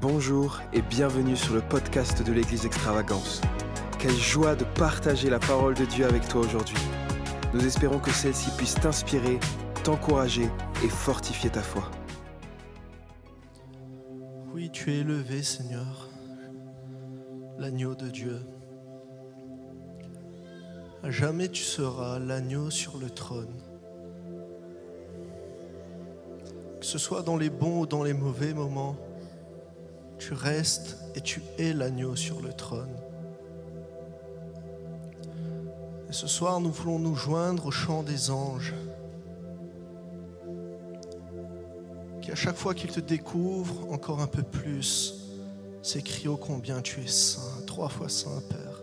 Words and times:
Bonjour 0.00 0.60
et 0.72 0.80
bienvenue 0.80 1.34
sur 1.34 1.54
le 1.54 1.60
podcast 1.60 2.22
de 2.22 2.32
l'Église 2.32 2.64
Extravagance. 2.64 3.40
Quelle 3.98 4.14
joie 4.14 4.54
de 4.54 4.62
partager 4.62 5.28
la 5.28 5.40
parole 5.40 5.74
de 5.74 5.84
Dieu 5.86 6.06
avec 6.06 6.28
toi 6.28 6.42
aujourd'hui. 6.42 6.78
Nous 7.52 7.66
espérons 7.66 7.98
que 7.98 8.12
celle-ci 8.12 8.52
puisse 8.56 8.76
t'inspirer, 8.76 9.40
t'encourager 9.82 10.48
et 10.84 10.88
fortifier 10.88 11.50
ta 11.50 11.62
foi. 11.62 11.90
Oui, 14.54 14.70
tu 14.70 14.92
es 14.92 14.98
élevé, 14.98 15.42
Seigneur, 15.42 16.08
l'agneau 17.58 17.96
de 17.96 18.06
Dieu. 18.06 18.38
À 21.02 21.10
jamais 21.10 21.48
tu 21.48 21.64
seras 21.64 22.20
l'agneau 22.20 22.70
sur 22.70 22.98
le 22.98 23.10
trône. 23.10 23.60
Que 26.78 26.86
ce 26.86 26.98
soit 26.98 27.22
dans 27.22 27.36
les 27.36 27.50
bons 27.50 27.80
ou 27.80 27.86
dans 27.86 28.04
les 28.04 28.14
mauvais 28.14 28.54
moments, 28.54 28.94
tu 30.18 30.34
restes 30.34 30.98
et 31.14 31.20
tu 31.20 31.42
es 31.58 31.72
l'agneau 31.72 32.16
sur 32.16 32.40
le 32.40 32.52
trône. 32.52 32.94
Et 36.08 36.12
ce 36.12 36.26
soir, 36.26 36.60
nous 36.60 36.70
voulons 36.70 36.98
nous 36.98 37.14
joindre 37.14 37.66
au 37.66 37.70
chant 37.70 38.02
des 38.02 38.30
anges, 38.30 38.74
qui 42.22 42.32
à 42.32 42.34
chaque 42.34 42.56
fois 42.56 42.74
qu'ils 42.74 42.90
te 42.90 43.00
découvrent 43.00 43.92
encore 43.92 44.20
un 44.20 44.26
peu 44.26 44.42
plus, 44.42 45.14
s'écrient 45.82 46.28
ô 46.28 46.36
combien 46.36 46.80
tu 46.80 47.00
es 47.00 47.06
saint, 47.06 47.62
trois 47.66 47.88
fois 47.88 48.08
saint, 48.08 48.42
Père. 48.48 48.82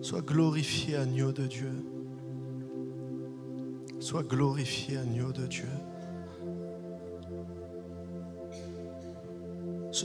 Sois 0.00 0.22
glorifié, 0.22 0.96
agneau 0.96 1.32
de 1.32 1.46
Dieu. 1.46 1.84
Sois 4.00 4.22
glorifié, 4.22 4.96
agneau 4.96 5.32
de 5.32 5.46
Dieu. 5.46 5.68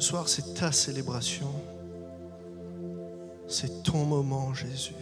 Soir, 0.04 0.28
c'est 0.28 0.54
ta 0.54 0.72
célébration. 0.72 1.50
C'est 3.48 3.84
ton 3.84 4.06
moment, 4.06 4.54
Jésus. 4.54 4.94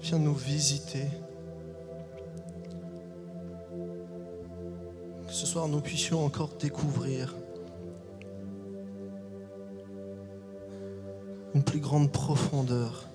Viens 0.00 0.18
nous 0.18 0.34
visiter. 0.34 1.06
Que 5.26 5.32
ce 5.32 5.46
soir, 5.46 5.66
nous 5.66 5.80
puissions 5.80 6.24
encore 6.24 6.50
découvrir 6.60 7.34
une 11.54 11.64
plus 11.64 11.80
grande 11.80 12.12
profondeur 12.12 13.08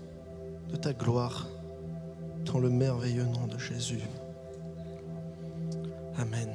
de 0.69 0.75
ta 0.75 0.91
gloire 0.91 1.47
dans 2.43 2.59
le 2.59 2.69
merveilleux 2.69 3.23
nom 3.23 3.47
de 3.47 3.57
Jésus. 3.57 4.01
Amen. 6.17 6.49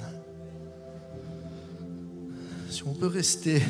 Si 2.70 2.82
on 2.86 2.94
peut 2.94 3.06
rester. 3.06 3.62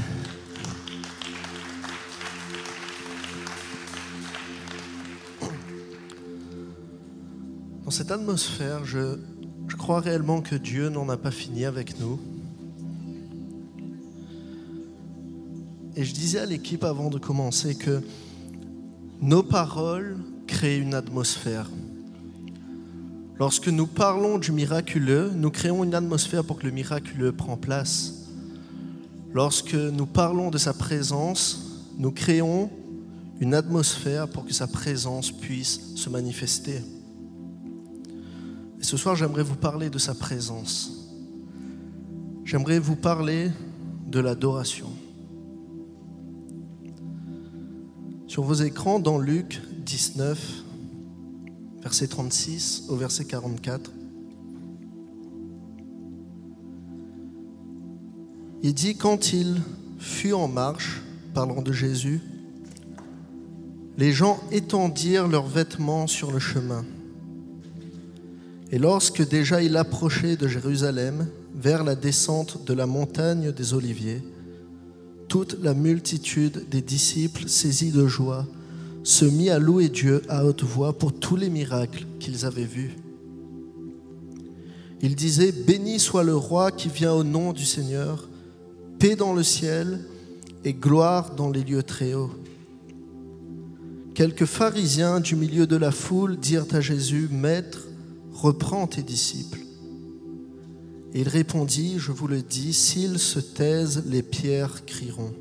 Dans 7.84 7.90
cette 7.90 8.12
atmosphère, 8.12 8.84
je, 8.84 9.18
je 9.66 9.76
crois 9.76 10.00
réellement 10.00 10.42
que 10.42 10.54
Dieu 10.54 10.90
n'en 10.90 11.08
a 11.08 11.16
pas 11.16 11.32
fini 11.32 11.64
avec 11.64 11.98
nous. 11.98 12.20
Et 15.96 16.04
je 16.04 16.14
disais 16.14 16.38
à 16.38 16.46
l'équipe 16.46 16.84
avant 16.84 17.10
de 17.10 17.18
commencer 17.18 17.74
que 17.74 18.00
nos 19.20 19.42
paroles 19.42 20.16
créent 20.46 20.78
une 20.78 20.94
atmosphère. 20.94 21.68
Lorsque 23.40 23.68
nous 23.68 23.86
parlons 23.86 24.36
du 24.36 24.52
miraculeux, 24.52 25.32
nous 25.34 25.50
créons 25.50 25.82
une 25.82 25.94
atmosphère 25.94 26.44
pour 26.44 26.58
que 26.58 26.66
le 26.66 26.72
miraculeux 26.72 27.32
prenne 27.32 27.56
place. 27.56 28.28
Lorsque 29.32 29.72
nous 29.72 30.04
parlons 30.04 30.50
de 30.50 30.58
sa 30.58 30.74
présence, 30.74 31.86
nous 31.96 32.10
créons 32.10 32.68
une 33.40 33.54
atmosphère 33.54 34.28
pour 34.28 34.44
que 34.44 34.52
sa 34.52 34.66
présence 34.66 35.32
puisse 35.32 35.94
se 35.96 36.10
manifester. 36.10 36.82
Et 38.78 38.84
ce 38.84 38.98
soir, 38.98 39.16
j'aimerais 39.16 39.42
vous 39.42 39.56
parler 39.56 39.88
de 39.88 39.98
sa 39.98 40.14
présence. 40.14 41.08
J'aimerais 42.44 42.78
vous 42.78 42.96
parler 42.96 43.50
de 44.06 44.20
l'adoration. 44.20 44.90
Sur 48.26 48.42
vos 48.42 48.52
écrans, 48.52 48.98
dans 48.98 49.16
Luc 49.16 49.62
19, 49.86 50.64
verset 51.82 52.08
36 52.08 52.84
au 52.88 52.96
verset 52.96 53.24
44. 53.24 53.90
Il 58.62 58.74
dit, 58.74 58.96
quand 58.96 59.32
il 59.32 59.56
fut 59.98 60.32
en 60.32 60.48
marche, 60.48 61.02
parlant 61.32 61.62
de 61.62 61.72
Jésus, 61.72 62.20
les 63.96 64.12
gens 64.12 64.40
étendirent 64.50 65.28
leurs 65.28 65.46
vêtements 65.46 66.06
sur 66.06 66.30
le 66.30 66.38
chemin. 66.38 66.84
Et 68.70 68.78
lorsque 68.78 69.26
déjà 69.26 69.62
il 69.62 69.76
approchait 69.76 70.36
de 70.36 70.46
Jérusalem, 70.46 71.26
vers 71.54 71.84
la 71.84 71.94
descente 71.94 72.64
de 72.64 72.72
la 72.72 72.86
montagne 72.86 73.52
des 73.52 73.74
Oliviers, 73.74 74.22
toute 75.28 75.62
la 75.62 75.74
multitude 75.74 76.68
des 76.70 76.82
disciples, 76.82 77.48
saisis 77.48 77.92
de 77.92 78.06
joie, 78.06 78.46
se 79.02 79.24
mit 79.24 79.50
à 79.50 79.58
louer 79.58 79.88
Dieu 79.88 80.22
à 80.28 80.44
haute 80.44 80.62
voix 80.62 80.92
pour 80.92 81.12
tous 81.12 81.36
les 81.36 81.50
miracles 81.50 82.06
qu'ils 82.18 82.44
avaient 82.44 82.64
vus. 82.64 82.96
Il 85.02 85.16
disait, 85.16 85.52
Béni 85.52 85.98
soit 85.98 86.24
le 86.24 86.36
roi 86.36 86.70
qui 86.70 86.88
vient 86.88 87.12
au 87.12 87.24
nom 87.24 87.52
du 87.52 87.64
Seigneur, 87.64 88.28
paix 88.98 89.16
dans 89.16 89.32
le 89.32 89.42
ciel 89.42 90.00
et 90.64 90.74
gloire 90.74 91.34
dans 91.34 91.48
les 91.50 91.62
lieux 91.62 91.82
très 91.82 92.12
hauts. 92.12 92.32
Quelques 94.14 94.44
pharisiens 94.44 95.20
du 95.20 95.36
milieu 95.36 95.66
de 95.66 95.76
la 95.76 95.90
foule 95.90 96.36
dirent 96.36 96.66
à 96.72 96.82
Jésus, 96.82 97.28
Maître, 97.30 97.86
reprends 98.32 98.86
tes 98.86 99.02
disciples. 99.02 99.60
Il 101.14 101.28
répondit, 101.28 101.94
Je 101.98 102.12
vous 102.12 102.28
le 102.28 102.42
dis, 102.42 102.74
s'ils 102.74 103.18
se 103.18 103.40
taisent, 103.40 104.04
les 104.06 104.22
pierres 104.22 104.84
crieront. 104.84 105.32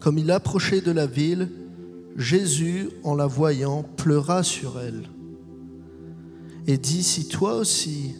Comme 0.00 0.18
il 0.18 0.30
approchait 0.30 0.80
de 0.80 0.90
la 0.90 1.06
ville, 1.06 1.48
Jésus, 2.16 2.88
en 3.04 3.14
la 3.14 3.26
voyant, 3.26 3.84
pleura 3.96 4.42
sur 4.42 4.80
elle 4.80 5.08
et 6.66 6.78
dit, 6.78 7.02
si 7.02 7.26
toi 7.26 7.56
aussi, 7.56 8.14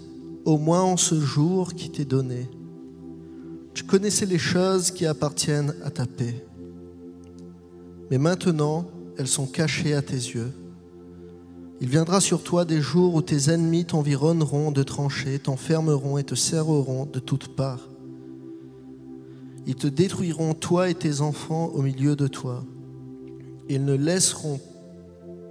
au 0.44 0.58
moins 0.58 0.82
en 0.82 0.96
ce 0.96 1.20
jour 1.20 1.74
qui 1.74 1.90
t'est 1.90 2.04
donné, 2.04 2.48
tu 3.74 3.84
connaissais 3.84 4.26
les 4.26 4.38
choses 4.38 4.90
qui 4.90 5.06
appartiennent 5.06 5.74
à 5.84 5.90
ta 5.90 6.06
paix, 6.06 6.44
mais 8.10 8.18
maintenant 8.18 8.86
elles 9.16 9.28
sont 9.28 9.46
cachées 9.46 9.94
à 9.94 10.02
tes 10.02 10.14
yeux. 10.14 10.52
Il 11.80 11.88
viendra 11.88 12.20
sur 12.20 12.42
toi 12.42 12.64
des 12.64 12.80
jours 12.80 13.14
où 13.14 13.22
tes 13.22 13.50
ennemis 13.50 13.84
t'environneront 13.84 14.70
de 14.72 14.82
tranchées, 14.82 15.38
t'enfermeront 15.38 16.18
et 16.18 16.24
te 16.24 16.34
serreront 16.34 17.06
de 17.06 17.20
toutes 17.20 17.54
parts. 17.54 17.89
Ils 19.70 19.76
te 19.76 19.86
détruiront, 19.86 20.52
toi 20.52 20.90
et 20.90 20.96
tes 20.96 21.20
enfants, 21.20 21.66
au 21.66 21.82
milieu 21.82 22.16
de 22.16 22.26
toi. 22.26 22.64
Ils 23.68 23.84
ne 23.84 23.94
laisseront 23.94 24.58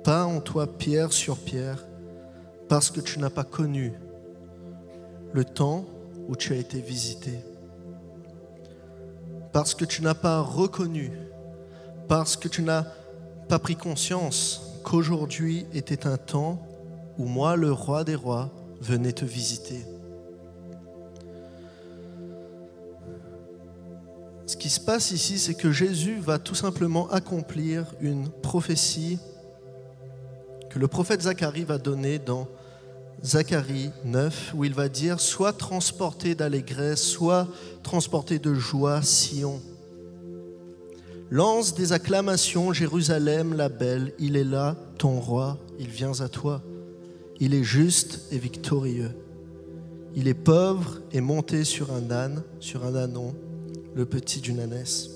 pas 0.04 0.26
en 0.26 0.42
toi 0.42 0.68
pierre 0.68 1.14
sur 1.14 1.38
pierre, 1.38 1.88
parce 2.68 2.92
que 2.92 3.00
tu 3.00 3.20
n'as 3.20 3.30
pas 3.30 3.46
connu 3.46 3.94
le 5.32 5.46
temps 5.46 5.86
où 6.28 6.36
tu 6.36 6.52
as 6.52 6.58
été 6.58 6.82
visité. 6.82 7.32
Parce 9.54 9.74
que 9.74 9.86
tu 9.86 10.02
n'as 10.02 10.16
pas 10.16 10.42
reconnu, 10.42 11.14
parce 12.10 12.36
que 12.36 12.50
tu 12.50 12.62
n'as 12.62 12.88
pas 13.48 13.58
pris 13.58 13.78
conscience 13.78 14.82
qu'aujourd'hui 14.84 15.66
était 15.74 16.06
un 16.06 16.18
temps 16.18 16.62
où 17.18 17.24
moi, 17.24 17.56
le 17.56 17.72
roi 17.72 18.04
des 18.04 18.16
rois, 18.16 18.50
venais 18.82 19.14
te 19.14 19.24
visiter. 19.24 19.86
Qui 24.60 24.70
se 24.70 24.80
passe 24.80 25.12
ici, 25.12 25.40
c'est 25.40 25.56
que 25.56 25.72
Jésus 25.72 26.20
va 26.20 26.38
tout 26.38 26.54
simplement 26.54 27.10
accomplir 27.10 27.86
une 28.02 28.30
prophétie 28.30 29.18
que 30.70 30.78
le 30.78 30.88
prophète 30.88 31.24
Zacharie 31.24 31.64
va 31.64 31.80
donner 31.80 32.20
dans 32.20 32.48
Zacharie 33.26 33.90
9, 34.06 34.54
où 34.56 34.66
il 34.66 34.74
va 34.74 34.88
dire 34.88 35.20
Sois 35.20 35.54
transporté 35.54 36.36
d'allégresse, 36.36 37.02
sois 37.02 37.48
transporté 37.82 38.38
de 38.38 38.54
joie, 38.54 39.02
Sion. 39.02 39.60
Lance 41.32 41.74
des 41.74 41.92
acclamations, 41.92 42.72
Jérusalem 42.74 43.56
la 43.56 43.70
belle, 43.70 44.14
il 44.20 44.36
est 44.36 44.44
là, 44.44 44.76
ton 44.98 45.20
roi, 45.20 45.58
il 45.80 45.88
vient 45.88 46.20
à 46.22 46.30
toi. 46.30 46.62
Il 47.40 47.54
est 47.54 47.64
juste 47.64 48.28
et 48.32 48.38
victorieux. 48.38 49.12
Il 50.16 50.28
est 50.28 50.34
pauvre 50.34 51.00
et 51.12 51.22
monté 51.22 51.64
sur 51.64 51.94
un 51.94 52.12
âne, 52.12 52.44
sur 52.60 52.86
un 52.86 52.96
ânon 52.96 53.34
le 53.96 54.06
petit 54.06 54.42
d'une 54.42 54.60
ânesse. 54.60 55.10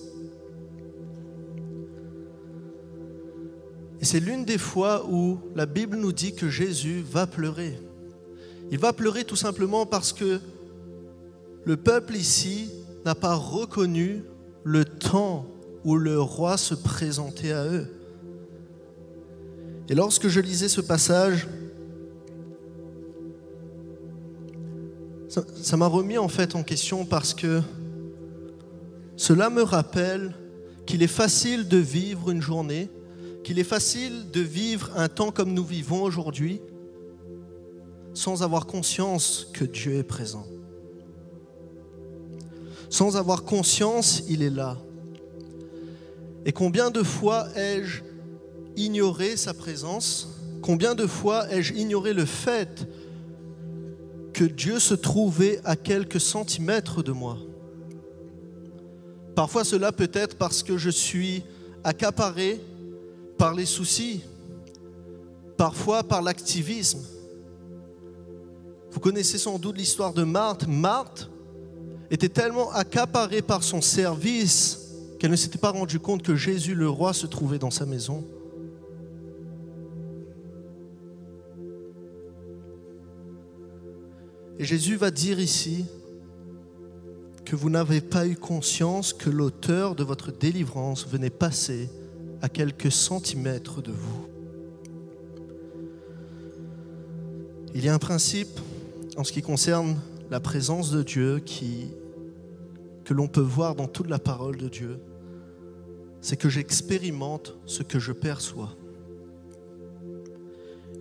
Et 4.01 4.05
c'est 4.05 4.19
l'une 4.19 4.43
des 4.43 4.57
fois 4.57 5.05
où 5.09 5.39
la 5.55 5.65
Bible 5.65 5.95
nous 5.95 6.11
dit 6.11 6.35
que 6.35 6.49
Jésus 6.49 7.03
va 7.09 7.25
pleurer. 7.25 7.79
Il 8.69 8.77
va 8.77 8.91
pleurer 8.91 9.23
tout 9.23 9.37
simplement 9.37 9.85
parce 9.85 10.11
que 10.11 10.41
le 11.63 11.77
peuple 11.77 12.15
ici 12.15 12.69
n'a 13.05 13.15
pas 13.15 13.35
reconnu 13.35 14.23
le 14.63 14.83
temps 14.83 15.45
où 15.85 15.95
le 15.95 16.19
roi 16.19 16.57
se 16.57 16.73
présentait 16.73 17.51
à 17.51 17.65
eux. 17.65 17.87
Et 19.89 19.95
lorsque 19.95 20.27
je 20.27 20.39
lisais 20.39 20.69
ce 20.69 20.81
passage, 20.81 21.47
ça 25.29 25.77
m'a 25.77 25.87
remis 25.87 26.17
en 26.17 26.27
fait 26.27 26.55
en 26.55 26.63
question 26.63 27.05
parce 27.05 27.33
que 27.33 27.61
cela 29.15 29.49
me 29.49 29.61
rappelle 29.61 30.33
qu'il 30.85 31.03
est 31.03 31.07
facile 31.07 31.67
de 31.67 31.77
vivre 31.77 32.29
une 32.29 32.41
journée, 32.41 32.89
qu'il 33.43 33.59
est 33.59 33.63
facile 33.63 34.31
de 34.31 34.41
vivre 34.41 34.91
un 34.95 35.07
temps 35.07 35.31
comme 35.31 35.53
nous 35.53 35.65
vivons 35.65 36.03
aujourd'hui 36.03 36.61
sans 38.13 38.43
avoir 38.43 38.67
conscience 38.67 39.47
que 39.53 39.65
Dieu 39.65 39.95
est 39.95 40.03
présent. 40.03 40.45
Sans 42.89 43.17
avoir 43.17 43.43
conscience, 43.43 44.23
il 44.29 44.43
est 44.43 44.51
là. 44.51 44.77
Et 46.45 46.51
combien 46.51 46.91
de 46.91 47.01
fois 47.01 47.47
ai-je 47.55 48.03
ignoré 48.75 49.35
sa 49.35 49.53
présence? 49.53 50.29
Combien 50.61 50.93
de 50.93 51.07
fois 51.07 51.51
ai-je 51.51 51.73
ignoré 51.73 52.13
le 52.13 52.25
fait 52.25 52.87
que 54.33 54.43
Dieu 54.43 54.79
se 54.79 54.93
trouvait 54.93 55.59
à 55.63 55.75
quelques 55.75 56.21
centimètres 56.21 57.01
de 57.01 57.11
moi? 57.11 57.37
Parfois 59.35 59.63
cela 59.63 59.91
peut 59.91 60.11
être 60.13 60.37
parce 60.37 60.61
que 60.63 60.77
je 60.77 60.89
suis 60.89 61.43
accaparé 61.83 62.61
par 63.37 63.53
les 63.53 63.65
soucis, 63.65 64.23
parfois 65.57 66.03
par 66.03 66.21
l'activisme. 66.21 67.01
Vous 68.91 68.99
connaissez 68.99 69.39
sans 69.39 69.57
doute 69.57 69.77
l'histoire 69.77 70.13
de 70.13 70.23
Marthe. 70.23 70.67
Marthe 70.67 71.29
était 72.11 72.29
tellement 72.29 72.71
accaparée 72.71 73.41
par 73.41 73.63
son 73.63 73.81
service 73.81 74.79
qu'elle 75.19 75.31
ne 75.31 75.35
s'était 75.35 75.57
pas 75.57 75.71
rendue 75.71 75.99
compte 75.99 76.21
que 76.21 76.35
Jésus 76.35 76.75
le 76.75 76.87
roi 76.87 77.13
se 77.13 77.25
trouvait 77.25 77.57
dans 77.57 77.71
sa 77.71 77.85
maison. 77.85 78.23
Et 84.59 84.65
Jésus 84.65 84.95
va 84.95 85.09
dire 85.09 85.39
ici 85.39 85.85
que 87.45 87.55
vous 87.55 87.69
n'avez 87.69 88.01
pas 88.01 88.27
eu 88.27 88.35
conscience 88.35 89.13
que 89.13 89.29
l'auteur 89.29 89.95
de 89.95 90.03
votre 90.03 90.31
délivrance 90.31 91.07
venait 91.07 91.29
passer 91.29 91.89
à 92.41 92.49
quelques 92.49 92.91
centimètres 92.91 93.81
de 93.81 93.91
vous. 93.91 94.27
Il 97.75 97.83
y 97.83 97.89
a 97.89 97.93
un 97.93 97.99
principe 97.99 98.59
en 99.17 99.23
ce 99.23 99.31
qui 99.31 99.41
concerne 99.41 99.97
la 100.29 100.39
présence 100.39 100.91
de 100.91 101.03
Dieu 101.03 101.39
qui, 101.39 101.87
que 103.03 103.13
l'on 103.13 103.27
peut 103.27 103.41
voir 103.41 103.75
dans 103.75 103.87
toute 103.87 104.09
la 104.09 104.19
parole 104.19 104.57
de 104.57 104.69
Dieu 104.69 104.99
c'est 106.23 106.37
que 106.37 106.49
j'expérimente 106.49 107.53
ce 107.65 107.83
que 107.83 107.99
je 107.99 108.13
perçois. 108.13 108.73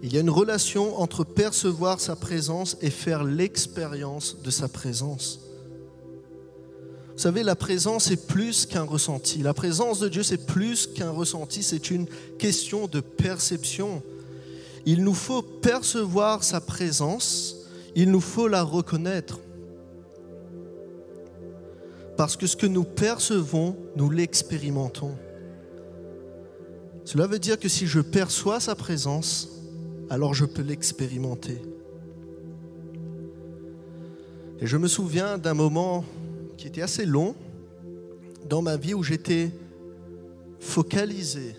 Il 0.03 0.13
y 0.13 0.17
a 0.17 0.21
une 0.21 0.31
relation 0.31 1.01
entre 1.01 1.23
percevoir 1.23 2.01
sa 2.01 2.17
présence 2.17 2.77
et 2.81 2.91
faire 2.91 3.23
l'expérience 3.23 4.43
de 4.43 4.51
sa 4.51 4.67
présence. 4.67 5.39
Vous 7.23 7.29
savez, 7.29 7.45
la 7.45 7.55
présence 7.55 8.11
est 8.11 8.27
plus 8.27 8.67
qu'un 8.67 8.83
ressenti. 8.83 9.45
La 9.45 9.55
présence 9.55 10.01
de 10.01 10.09
Dieu, 10.09 10.25
c'est 10.25 10.45
plus 10.45 10.89
qu'un 10.89 11.13
ressenti, 11.13 11.63
c'est 11.63 11.93
une 11.93 12.09
question 12.37 12.89
de 12.89 12.99
perception. 12.99 14.03
Il 14.87 15.05
nous 15.05 15.15
faut 15.15 15.41
percevoir 15.41 16.43
sa 16.43 16.61
présence, 16.61 17.59
il 17.95 18.11
nous 18.11 18.21
faut 18.21 18.49
la 18.49 18.65
reconnaître. 18.65 19.39
Parce 22.17 22.37
que 22.37 22.49
ce 22.49 22.57
que 22.57 22.67
nous 22.67 22.83
percevons, 22.83 23.77
nous 23.95 24.11
l'expérimentons. 24.11 25.15
Cela 27.05 27.29
veut 27.29 27.39
dire 27.39 27.57
que 27.57 27.69
si 27.69 27.87
je 27.87 28.01
perçois 28.01 28.59
sa 28.59 28.75
présence, 28.75 29.49
alors 30.11 30.35
je 30.35 30.45
peux 30.45 30.63
l'expérimenter. 30.63 31.63
Et 34.61 34.67
je 34.67 34.77
me 34.77 34.89
souviens 34.89 35.39
d'un 35.39 35.55
moment 35.55 36.05
qui 36.63 36.69
était 36.69 36.83
assez 36.83 37.05
long 37.05 37.35
dans 38.49 38.63
ma 38.63 38.77
vie 38.77 38.95
où 38.95 39.03
j'étais 39.03 39.51
focalisé 40.61 41.57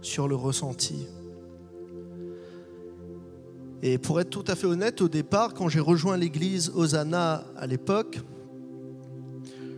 sur 0.00 0.28
le 0.28 0.36
ressenti. 0.36 1.08
Et 3.82 3.98
pour 3.98 4.20
être 4.20 4.30
tout 4.30 4.44
à 4.46 4.54
fait 4.54 4.68
honnête, 4.68 5.00
au 5.00 5.08
départ, 5.08 5.54
quand 5.54 5.68
j'ai 5.68 5.80
rejoint 5.80 6.16
l'église 6.16 6.70
Hosanna 6.74 7.44
à 7.56 7.66
l'époque, 7.66 8.20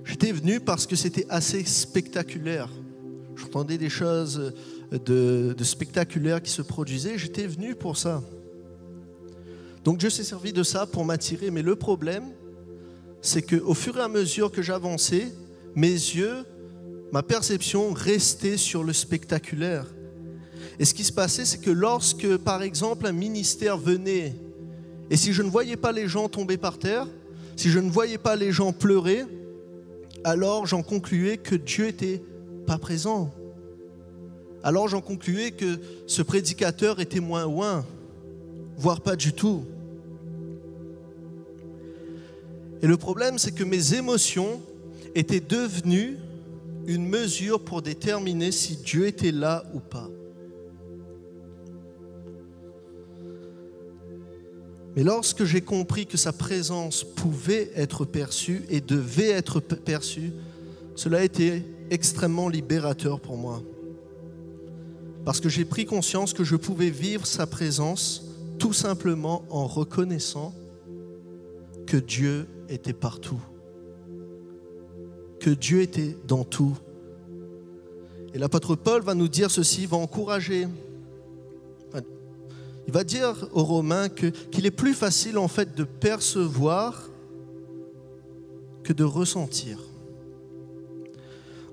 J'étais 0.07 0.31
venu 0.31 0.61
parce 0.61 0.87
que 0.87 0.95
c'était 0.95 1.27
assez 1.29 1.65
spectaculaire. 1.65 2.71
J'entendais 3.35 3.77
des 3.77 3.91
choses 3.91 4.55
de, 4.93 5.55
spectaculaires 5.63 6.41
qui 6.41 6.53
se 6.53 6.63
produisaient. 6.63 7.19
J'étais 7.19 7.49
venu 7.49 7.75
pour 7.75 7.97
ça. 7.97 8.23
Donc 9.83 9.99
Dieu 9.99 10.09
s'est 10.09 10.23
servi 10.23 10.53
de 10.53 10.63
ça 10.63 10.87
pour 10.87 11.05
m'attirer. 11.05 11.51
Mais 11.51 11.61
le 11.61 11.75
problème, 11.75 12.23
c'est 13.27 13.43
qu'au 13.43 13.75
fur 13.75 13.97
et 13.97 14.01
à 14.01 14.09
mesure 14.09 14.51
que 14.51 14.63
j'avançais, 14.63 15.33
mes 15.75 15.91
yeux, 15.91 16.45
ma 17.13 17.23
perception 17.23 17.93
restait 17.93 18.57
sur 18.57 18.85
le 18.85 18.93
spectaculaire. 18.93 19.87
Et 20.79 20.85
ce 20.85 20.95
qui 20.95 21.05
se 21.05 21.13
passait, 21.13 21.45
c'est 21.45 21.59
que 21.59 21.71
lorsque, 21.71 22.37
par 22.37 22.63
exemple, 22.63 23.07
un 23.07 23.13
ministère 23.13 23.79
venait, 23.79 24.35
et 25.11 25.17
si 25.17 25.33
je 25.33 25.43
ne 25.43 25.51
voyais 25.51 25.77
pas 25.77 25.93
les 25.93 26.09
gens 26.09 26.29
tomber 26.29 26.57
par 26.57 26.79
terre, 26.79 27.07
si 27.57 27.71
je 27.71 27.79
ne 27.79 27.91
voyais 27.91 28.19
pas 28.19 28.37
les 28.37 28.53
gens 28.53 28.73
pleurer, 28.73 29.25
alors 30.25 30.67
j'en 30.67 30.83
concluais 30.83 31.37
que 31.37 31.55
Dieu 31.55 31.87
n'était 31.87 32.23
pas 32.67 32.79
présent. 32.79 33.33
Alors 34.63 34.89
j'en 34.89 35.01
concluais 35.01 35.53
que 35.53 35.79
ce 36.07 36.23
prédicateur 36.23 37.01
était 37.01 37.21
moins 37.21 37.45
loin, 37.45 37.85
voire 38.77 39.01
pas 39.01 39.17
du 39.17 39.33
tout. 39.33 39.65
Et 42.83 42.87
le 42.87 42.97
problème, 42.97 43.39
c'est 43.39 43.53
que 43.53 43.65
mes 43.65 43.95
émotions 43.95 44.61
étaient 45.15 45.41
devenues 45.41 46.19
une 46.87 47.07
mesure 47.07 47.61
pour 47.61 47.83
déterminer 47.83 48.53
si 48.53 48.77
Dieu 48.77 49.07
était 49.07 49.33
là 49.33 49.65
ou 49.75 49.81
pas. 49.81 50.09
Mais 54.95 55.05
lorsque 55.05 55.45
j'ai 55.45 55.61
compris 55.61 56.07
que 56.07 56.17
sa 56.17 56.33
présence 56.33 57.05
pouvait 57.05 57.71
être 57.75 58.07
perçue 58.07 58.63
et 58.71 58.81
devait 58.81 59.29
être 59.31 59.61
perçue, 59.61 60.33
cela 60.95 61.19
a 61.19 61.23
été 61.23 61.63
extrêmement 61.91 62.49
libérateur 62.49 63.21
pour 63.21 63.37
moi. 63.37 63.63
Parce 65.27 65.41
que 65.41 65.51
j'ai 65.51 65.65
pris 65.67 65.85
conscience 65.85 66.33
que 66.33 66.45
je 66.45 66.57
pouvais 66.57 66.89
vivre 66.89 67.27
sa 67.27 67.47
présence 67.47 68.25
tout 68.59 68.73
simplement 68.73 69.45
en 69.51 69.67
reconnaissant 69.67 70.55
que 71.87 71.97
Dieu 71.97 72.49
était 72.69 72.93
partout, 72.93 73.41
que 75.41 75.51
Dieu 75.51 75.83
était 75.83 76.17
dans 76.27 76.45
tout. 76.45 76.77
Et 78.35 78.39
l'apôtre 78.39 78.75
Paul 78.75 79.03
va 79.03 79.15
nous 79.15 79.29
dire 79.29 79.51
ceci, 79.51 79.87
va 79.87 79.97
encourager 79.97 80.67
il 82.87 82.93
va 82.93 83.03
dire 83.03 83.49
aux 83.53 83.65
Romains 83.65 84.09
qu'il 84.09 84.65
est 84.65 84.71
plus 84.71 84.95
facile 84.95 85.39
en 85.39 85.49
fait 85.49 85.75
de 85.75 85.85
percevoir 85.85 87.11
que 88.85 88.93
de 88.93 89.03
ressentir. 89.03 89.81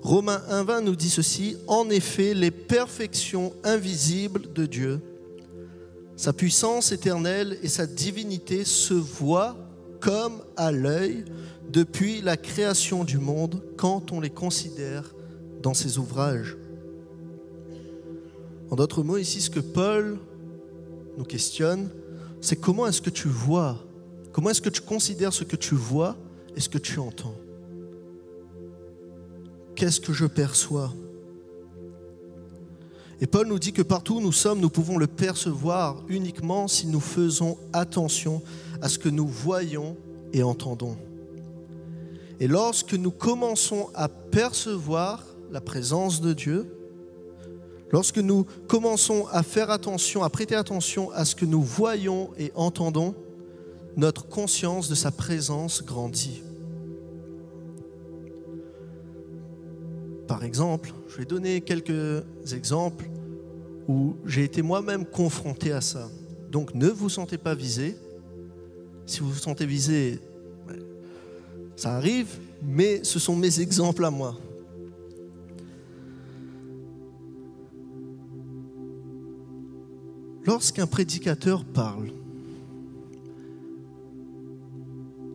Romains 0.02 0.42
1.20 0.50 0.80
nous 0.80 0.96
dit 0.96 1.08
ceci, 1.08 1.56
en 1.66 1.88
effet, 1.88 2.34
les 2.34 2.50
perfections 2.50 3.54
invisibles 3.62 4.52
de 4.52 4.66
Dieu, 4.66 5.00
sa 6.16 6.32
puissance 6.32 6.92
éternelle 6.92 7.58
et 7.62 7.68
sa 7.68 7.86
divinité 7.86 8.64
se 8.64 8.94
voient 8.94 9.56
comme 10.04 10.42
à 10.58 10.70
l'œil 10.70 11.24
depuis 11.70 12.20
la 12.20 12.36
création 12.36 13.04
du 13.04 13.16
monde 13.16 13.62
quand 13.78 14.12
on 14.12 14.20
les 14.20 14.28
considère 14.28 15.14
dans 15.62 15.72
ses 15.72 15.96
ouvrages. 15.96 16.58
En 18.70 18.76
d'autres 18.76 19.02
mots, 19.02 19.16
ici, 19.16 19.40
ce 19.40 19.48
que 19.48 19.60
Paul 19.60 20.18
nous 21.16 21.24
questionne, 21.24 21.88
c'est 22.42 22.56
comment 22.56 22.86
est-ce 22.86 23.00
que 23.00 23.08
tu 23.08 23.28
vois, 23.28 23.82
comment 24.32 24.50
est-ce 24.50 24.60
que 24.60 24.68
tu 24.68 24.82
considères 24.82 25.32
ce 25.32 25.42
que 25.42 25.56
tu 25.56 25.74
vois 25.74 26.18
et 26.54 26.60
ce 26.60 26.68
que 26.68 26.78
tu 26.78 26.98
entends? 26.98 27.36
Qu'est-ce 29.74 30.02
que 30.02 30.12
je 30.12 30.26
perçois? 30.26 30.92
Et 33.22 33.26
Paul 33.26 33.46
nous 33.46 33.58
dit 33.58 33.72
que 33.72 33.80
partout 33.80 34.16
où 34.16 34.20
nous 34.20 34.32
sommes, 34.32 34.60
nous 34.60 34.68
pouvons 34.68 34.98
le 34.98 35.06
percevoir 35.06 36.02
uniquement 36.08 36.68
si 36.68 36.86
nous 36.88 37.00
faisons 37.00 37.56
attention 37.72 38.42
à 38.84 38.88
ce 38.90 38.98
que 38.98 39.08
nous 39.08 39.26
voyons 39.26 39.96
et 40.34 40.42
entendons. 40.42 40.98
Et 42.38 42.46
lorsque 42.46 42.92
nous 42.92 43.10
commençons 43.10 43.88
à 43.94 44.10
percevoir 44.10 45.24
la 45.50 45.62
présence 45.62 46.20
de 46.20 46.34
Dieu, 46.34 46.66
lorsque 47.90 48.18
nous 48.18 48.44
commençons 48.68 49.26
à 49.32 49.42
faire 49.42 49.70
attention, 49.70 50.22
à 50.22 50.28
prêter 50.28 50.54
attention 50.54 51.10
à 51.12 51.24
ce 51.24 51.34
que 51.34 51.46
nous 51.46 51.62
voyons 51.62 52.28
et 52.36 52.52
entendons, 52.54 53.14
notre 53.96 54.28
conscience 54.28 54.90
de 54.90 54.94
sa 54.94 55.10
présence 55.10 55.82
grandit. 55.82 56.42
Par 60.28 60.44
exemple, 60.44 60.92
je 61.08 61.16
vais 61.16 61.24
donner 61.24 61.62
quelques 61.62 62.22
exemples 62.52 63.08
où 63.88 64.16
j'ai 64.26 64.44
été 64.44 64.60
moi-même 64.60 65.06
confronté 65.06 65.72
à 65.72 65.80
ça. 65.80 66.10
Donc 66.50 66.74
ne 66.74 66.88
vous 66.88 67.08
sentez 67.08 67.38
pas 67.38 67.54
visé. 67.54 67.96
Si 69.06 69.20
vous 69.20 69.30
vous 69.30 69.38
sentez 69.38 69.66
visé, 69.66 70.20
ça 71.76 71.96
arrive, 71.96 72.38
mais 72.62 73.04
ce 73.04 73.18
sont 73.18 73.36
mes 73.36 73.60
exemples 73.60 74.04
à 74.04 74.10
moi. 74.10 74.38
Lorsqu'un 80.46 80.86
prédicateur 80.86 81.64
parle, 81.64 82.12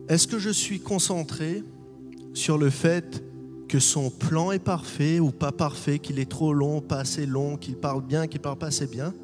est-ce 0.08 0.26
que 0.26 0.38
je 0.38 0.50
suis 0.50 0.80
concentré 0.80 1.62
sur 2.32 2.58
le 2.58 2.70
fait 2.70 3.22
que 3.68 3.78
son 3.78 4.10
plan 4.10 4.50
est 4.50 4.58
parfait 4.58 5.20
ou 5.20 5.30
pas 5.30 5.52
parfait, 5.52 5.98
qu'il 5.98 6.18
est 6.18 6.28
trop 6.30 6.52
long, 6.52 6.80
pas 6.80 7.00
assez 7.00 7.26
long, 7.26 7.56
qu'il 7.56 7.76
parle 7.76 8.02
bien, 8.04 8.26
qu'il 8.26 8.40
parle 8.40 8.58
pas 8.58 8.66
assez 8.66 8.86
bien? 8.86 9.14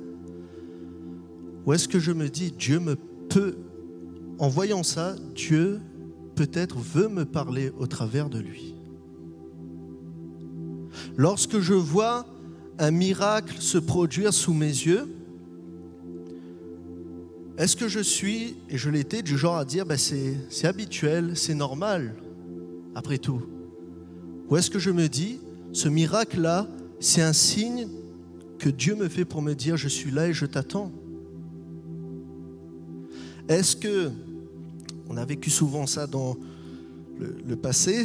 Ou 1.66 1.72
est-ce 1.72 1.88
que 1.88 1.98
je 1.98 2.12
me 2.12 2.28
dis, 2.28 2.52
Dieu 2.52 2.78
me 2.78 2.96
peut, 3.28 3.56
en 4.38 4.48
voyant 4.48 4.82
ça, 4.82 5.16
Dieu 5.34 5.80
peut-être 6.34 6.78
veut 6.78 7.08
me 7.08 7.24
parler 7.24 7.72
au 7.78 7.86
travers 7.86 8.28
de 8.28 8.38
lui. 8.38 8.74
Lorsque 11.16 11.60
je 11.60 11.74
vois 11.74 12.26
un 12.78 12.90
miracle 12.90 13.56
se 13.58 13.78
produire 13.78 14.34
sous 14.34 14.52
mes 14.52 14.66
yeux, 14.66 15.08
est-ce 17.58 17.74
que 17.74 17.88
je 17.88 18.00
suis, 18.00 18.56
et 18.68 18.76
je 18.76 18.90
l'étais, 18.90 19.22
du 19.22 19.38
genre 19.38 19.56
à 19.56 19.64
dire, 19.64 19.86
ben 19.86 19.96
c'est 19.96 20.66
habituel, 20.66 21.36
c'est 21.36 21.54
normal, 21.54 22.14
après 22.94 23.16
tout. 23.16 23.42
Ou 24.50 24.56
est-ce 24.56 24.70
que 24.70 24.78
je 24.78 24.90
me 24.90 25.08
dis, 25.08 25.40
ce 25.72 25.88
miracle-là, 25.88 26.68
c'est 27.00 27.22
un 27.22 27.32
signe 27.32 27.88
que 28.58 28.68
Dieu 28.68 28.94
me 28.94 29.08
fait 29.08 29.24
pour 29.24 29.40
me 29.40 29.54
dire, 29.54 29.78
je 29.78 29.88
suis 29.88 30.10
là 30.10 30.28
et 30.28 30.34
je 30.34 30.44
t'attends? 30.44 30.92
Est-ce 33.48 33.76
que, 33.76 34.10
on 35.08 35.16
a 35.16 35.24
vécu 35.24 35.50
souvent 35.50 35.86
ça 35.86 36.06
dans 36.06 36.36
le, 37.18 37.56
passé, 37.56 38.04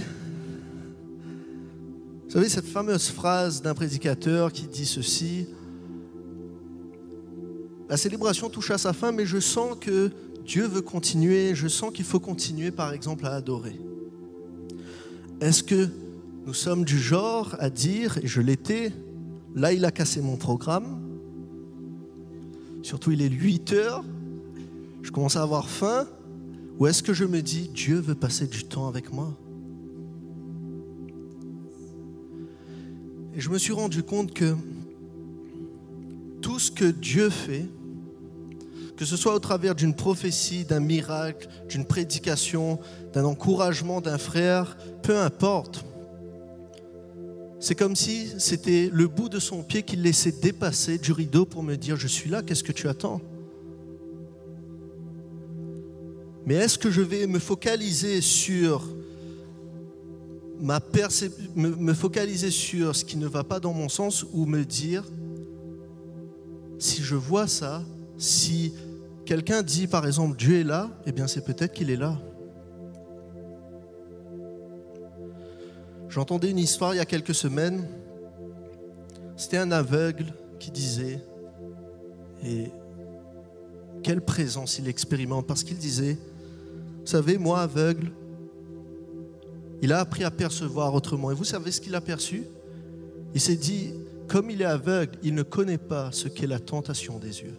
vous 2.26 2.32
savez, 2.32 2.48
cette 2.48 2.66
fameuse 2.66 3.10
phrase 3.10 3.62
d'un 3.62 3.74
prédicateur 3.74 4.54
qui 4.54 4.68
dit 4.68 4.86
ceci, 4.86 5.48
la 7.90 7.98
célébration 7.98 8.50
touche 8.50 8.72
à 8.72 8.78
sa 8.78 8.94
fin, 8.94 9.12
mais 9.12 9.26
je 9.26 9.40
sens 9.40 9.76
que 9.80 10.12
Dieu 10.46 10.66
veut 10.66 10.82
continuer, 10.82 11.56
je 11.56 11.68
sens 11.68 11.92
qu'il 11.92 12.06
faut 12.06 12.22
continuer 12.22 12.72
par 12.72 12.94
exemple 12.94 13.26
à 13.26 13.34
adorer. 13.34 13.80
Est-ce 15.42 15.62
que 15.62 15.90
nous 16.46 16.54
sommes 16.54 16.86
du 16.86 16.98
genre 16.98 17.56
à 17.60 17.70
dire, 17.70 18.18
et 18.20 18.28
je 18.28 18.40
l'étais, 18.40 18.94
là 19.54 19.74
il 19.74 19.84
a 19.84 19.92
cassé 19.92 20.22
mon 20.22 20.38
programme, 20.38 21.02
surtout 22.82 23.12
il 23.12 23.22
est 23.22 23.30
8 23.30 23.74
heures, 23.74 24.06
je 25.02 25.12
commence 25.12 25.36
à 25.36 25.42
avoir 25.42 25.68
faim, 25.68 26.08
ou 26.82 26.88
est-ce 26.88 27.04
que 27.04 27.14
je 27.14 27.26
me 27.26 27.44
dis, 27.44 27.68
Dieu 27.68 28.00
veut 28.00 28.16
passer 28.16 28.48
du 28.48 28.64
temps 28.64 28.88
avec 28.88 29.14
moi? 29.14 29.38
Et 33.36 33.40
je 33.40 33.52
me 33.52 33.60
suis 33.60 33.72
rendu 33.72 34.02
compte 34.02 34.34
que 34.34 34.56
tout 36.42 36.58
ce 36.58 36.72
que 36.72 36.86
Dieu 36.86 37.30
fait, 37.30 37.68
que 38.98 39.06
ce 39.06 39.16
soit 39.16 39.36
au 39.36 39.40
travers 39.40 39.76
d'une 39.76 39.94
prophétie, 39.94 40.66
d'un 40.66 40.80
miracle, 40.80 41.48
d'une 41.70 41.86
prédication, 41.86 42.80
d'un 43.14 43.26
encouragement 43.26 44.02
d'un 44.02 44.18
frère, 44.18 44.76
peu 45.04 45.20
importe, 45.20 45.86
c'est 47.60 47.76
comme 47.76 47.96
si 47.96 48.30
c'était 48.40 48.90
le 48.92 49.08
bout 49.08 49.30
de 49.30 49.38
son 49.38 49.62
pied 49.62 49.84
qu'il 49.84 50.02
laissait 50.02 50.32
dépasser 50.32 50.98
du 50.98 51.12
rideau 51.12 51.46
pour 51.46 51.62
me 51.62 51.76
dire, 51.76 51.96
je 51.96 52.08
suis 52.08 52.32
là, 52.32 52.42
qu'est-ce 52.42 52.64
que 52.64 52.72
tu 52.72 52.88
attends? 52.88 53.22
Mais 56.46 56.56
est-ce 56.56 56.78
que 56.78 56.90
je 56.90 57.02
vais 57.02 57.28
me 57.28 57.40
focaliser 57.40 58.22
sur 58.22 58.88
ma 60.60 60.80
me 61.56 61.94
focaliser 61.94 62.52
sur 62.52 62.96
ce 62.96 63.04
qui 63.04 63.18
ne 63.18 63.28
va 63.28 63.44
pas 63.44 63.60
dans 63.60 63.74
mon 63.74 63.90
sens 63.90 64.26
ou 64.32 64.46
me 64.46 64.64
dire, 64.64 65.04
si 66.78 67.02
je 67.02 67.16
vois 67.16 67.48
ça, 67.48 67.84
si 68.18 68.74
quelqu'un 69.26 69.64
dit 69.64 69.88
par 69.88 70.06
exemple 70.06 70.38
Dieu 70.38 70.60
est 70.60 70.64
là, 70.64 70.90
eh 71.06 71.12
bien 71.12 71.28
c'est 71.28 71.44
peut-être 71.44 71.74
qu'il 71.74 71.90
est 71.90 71.96
là. 71.96 72.20
J'entendais 76.10 76.52
une 76.52 76.60
histoire 76.60 76.94
il 76.94 76.98
y 76.98 77.02
a 77.02 77.06
quelques 77.06 77.34
semaines. 77.34 77.88
C'était 79.38 79.58
un 79.58 79.72
aveugle 79.72 80.26
qui 80.60 80.70
disait, 80.70 81.24
et 82.46 82.70
quelle 84.04 84.22
présence 84.22 84.78
il 84.78 84.88
expérimente, 84.88 85.48
parce 85.48 85.64
qu'il 85.64 85.78
disait, 85.78 86.18
vous 87.02 87.08
savez, 87.08 87.38
moi 87.38 87.62
aveugle, 87.62 88.12
il 89.82 89.92
a 89.92 90.00
appris 90.00 90.24
à 90.24 90.32
percevoir 90.32 90.94
autrement. 90.94 91.32
Et 91.32 91.34
vous 91.34 91.44
savez 91.44 91.72
ce 91.72 91.82
qu'il 91.82 91.96
a 91.96 92.02
perçu? 92.02 92.44
Il 93.34 93.42
s'est 93.42 93.56
dit, 93.56 93.94
comme 94.28 94.50
il 94.50 94.62
est 94.62 94.66
aveugle, 94.66 95.18
il 95.24 95.34
ne 95.34 95.44
connaît 95.44 95.80
pas 95.80 96.12
ce 96.12 96.28
qu'est 96.28 96.48
la 96.48 96.60
tentation 96.60 97.18
des 97.18 97.42
yeux. 97.42 97.58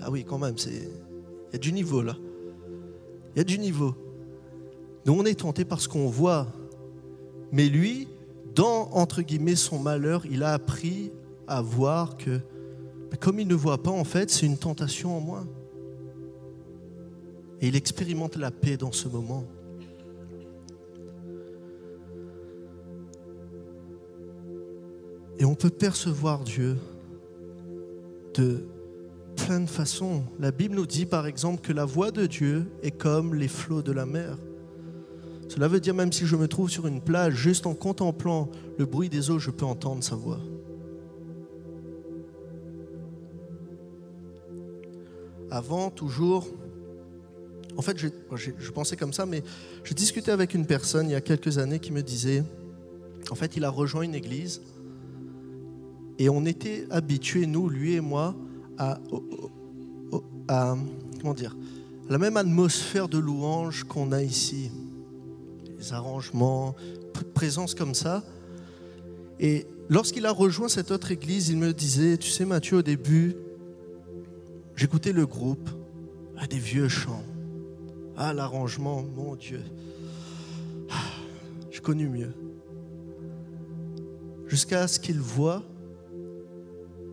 ah 0.00 0.10
oui, 0.10 0.24
quand 0.24 0.38
même, 0.38 0.54
il 0.66 0.72
y 1.52 1.56
a 1.56 1.58
du 1.58 1.72
niveau 1.72 2.02
là. 2.02 2.16
Il 3.34 3.38
y 3.38 3.40
a 3.40 3.44
du 3.44 3.58
niveau. 3.58 3.94
Nous, 5.04 5.12
on 5.12 5.24
est 5.24 5.38
tenté 5.38 5.64
par 5.64 5.80
ce 5.80 5.88
qu'on 5.88 6.08
voit. 6.08 6.46
Mais 7.52 7.68
lui, 7.68 8.08
dans, 8.54 8.88
entre 8.92 9.22
guillemets, 9.22 9.56
son 9.56 9.78
malheur, 9.78 10.24
il 10.26 10.42
a 10.42 10.52
appris 10.52 11.12
à 11.46 11.60
voir 11.60 12.16
que, 12.16 12.40
comme 13.20 13.38
il 13.40 13.48
ne 13.48 13.54
voit 13.54 13.82
pas, 13.82 13.90
en 13.90 14.04
fait, 14.04 14.30
c'est 14.30 14.46
une 14.46 14.56
tentation 14.56 15.16
en 15.16 15.20
moins. 15.20 15.46
Et 17.64 17.68
il 17.68 17.76
expérimente 17.76 18.36
la 18.36 18.50
paix 18.50 18.76
dans 18.76 18.92
ce 18.92 19.08
moment. 19.08 19.46
Et 25.38 25.46
on 25.46 25.54
peut 25.54 25.70
percevoir 25.70 26.44
Dieu 26.44 26.76
de 28.34 28.66
plein 29.36 29.60
de 29.60 29.66
façons. 29.66 30.24
La 30.38 30.50
Bible 30.50 30.74
nous 30.74 30.84
dit 30.84 31.06
par 31.06 31.26
exemple 31.26 31.62
que 31.62 31.72
la 31.72 31.86
voix 31.86 32.10
de 32.10 32.26
Dieu 32.26 32.66
est 32.82 32.90
comme 32.90 33.34
les 33.34 33.48
flots 33.48 33.80
de 33.80 33.92
la 33.92 34.04
mer. 34.04 34.36
Cela 35.48 35.66
veut 35.66 35.80
dire 35.80 35.94
même 35.94 36.12
si 36.12 36.26
je 36.26 36.36
me 36.36 36.48
trouve 36.48 36.68
sur 36.68 36.86
une 36.86 37.00
plage, 37.00 37.32
juste 37.32 37.66
en 37.66 37.72
contemplant 37.72 38.50
le 38.76 38.84
bruit 38.84 39.08
des 39.08 39.30
eaux, 39.30 39.38
je 39.38 39.50
peux 39.50 39.64
entendre 39.64 40.04
sa 40.04 40.16
voix. 40.16 40.40
Avant, 45.50 45.88
toujours, 45.88 46.46
en 47.76 47.82
fait, 47.82 47.98
je, 47.98 48.08
pensais 48.70 48.96
comme 48.96 49.12
ça, 49.12 49.26
mais 49.26 49.42
je 49.82 49.94
discutais 49.94 50.30
avec 50.30 50.54
une 50.54 50.66
personne 50.66 51.08
il 51.08 51.12
y 51.12 51.16
a 51.16 51.20
quelques 51.20 51.58
années 51.58 51.80
qui 51.80 51.92
me 51.92 52.02
disait, 52.02 52.44
en 53.30 53.34
fait, 53.34 53.56
il 53.56 53.64
a 53.64 53.70
rejoint 53.70 54.02
une 54.02 54.14
église 54.14 54.60
et 56.18 56.28
on 56.28 56.44
était 56.44 56.86
habitués, 56.90 57.46
nous, 57.46 57.68
lui 57.68 57.94
et 57.94 58.00
moi, 58.00 58.36
à, 58.78 59.00
comment 61.20 61.34
dire, 61.34 61.56
la 62.08 62.18
même 62.18 62.36
atmosphère 62.36 63.08
de 63.08 63.18
louange 63.18 63.84
qu'on 63.84 64.12
a 64.12 64.22
ici 64.22 64.70
arrangements, 65.92 66.74
de 67.14 67.20
présence 67.20 67.74
comme 67.74 67.94
ça. 67.94 68.24
Et 69.38 69.66
lorsqu'il 69.88 70.26
a 70.26 70.30
rejoint 70.30 70.68
cette 70.68 70.90
autre 70.90 71.10
église, 71.10 71.48
il 71.48 71.58
me 71.58 71.72
disait, 71.72 72.16
tu 72.16 72.30
sais 72.30 72.44
Mathieu, 72.44 72.78
au 72.78 72.82
début, 72.82 73.36
j'écoutais 74.76 75.12
le 75.12 75.26
groupe, 75.26 75.68
à 76.38 76.46
des 76.46 76.58
vieux 76.58 76.88
chants. 76.88 77.22
Ah, 78.16 78.32
l'arrangement, 78.32 79.02
mon 79.02 79.34
Dieu. 79.34 79.62
Ah, 80.90 80.94
je 81.70 81.80
connu 81.80 82.08
mieux. 82.08 82.32
Jusqu'à 84.46 84.86
ce 84.86 85.00
qu'il 85.00 85.20
voit 85.20 85.62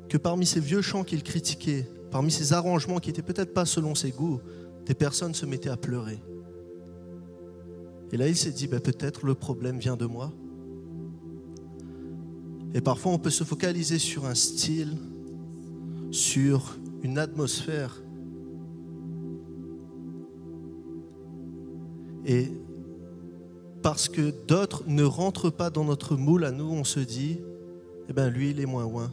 que 0.09 0.17
parmi 0.17 0.45
ces 0.45 0.59
vieux 0.59 0.81
chants 0.81 1.03
qu'il 1.03 1.23
critiquait, 1.23 1.87
parmi 2.11 2.31
ces 2.31 2.53
arrangements 2.53 2.99
qui 2.99 3.09
n'étaient 3.09 3.21
peut-être 3.21 3.53
pas 3.53 3.65
selon 3.65 3.95
ses 3.95 4.11
goûts, 4.11 4.41
des 4.85 4.93
personnes 4.93 5.33
se 5.33 5.45
mettaient 5.45 5.69
à 5.69 5.77
pleurer. 5.77 6.19
Et 8.11 8.17
là, 8.17 8.27
il 8.27 8.35
s'est 8.35 8.51
dit, 8.51 8.67
ben, 8.67 8.79
peut-être 8.79 9.25
le 9.25 9.35
problème 9.35 9.79
vient 9.79 9.95
de 9.95 10.05
moi. 10.05 10.33
Et 12.73 12.81
parfois, 12.81 13.13
on 13.13 13.19
peut 13.19 13.29
se 13.29 13.43
focaliser 13.43 13.99
sur 13.99 14.25
un 14.25 14.35
style, 14.35 14.97
sur 16.11 16.77
une 17.03 17.17
atmosphère. 17.17 18.01
Et 22.25 22.51
parce 23.81 24.09
que 24.09 24.33
d'autres 24.47 24.83
ne 24.87 25.03
rentrent 25.03 25.49
pas 25.49 25.69
dans 25.69 25.83
notre 25.83 26.15
moule 26.15 26.45
à 26.45 26.51
nous, 26.51 26.69
on 26.69 26.83
se 26.83 26.99
dit, 26.99 27.39
eh 28.09 28.13
bien 28.13 28.29
lui, 28.29 28.51
il 28.51 28.59
est 28.59 28.65
moins 28.65 28.83
loin. 28.83 29.11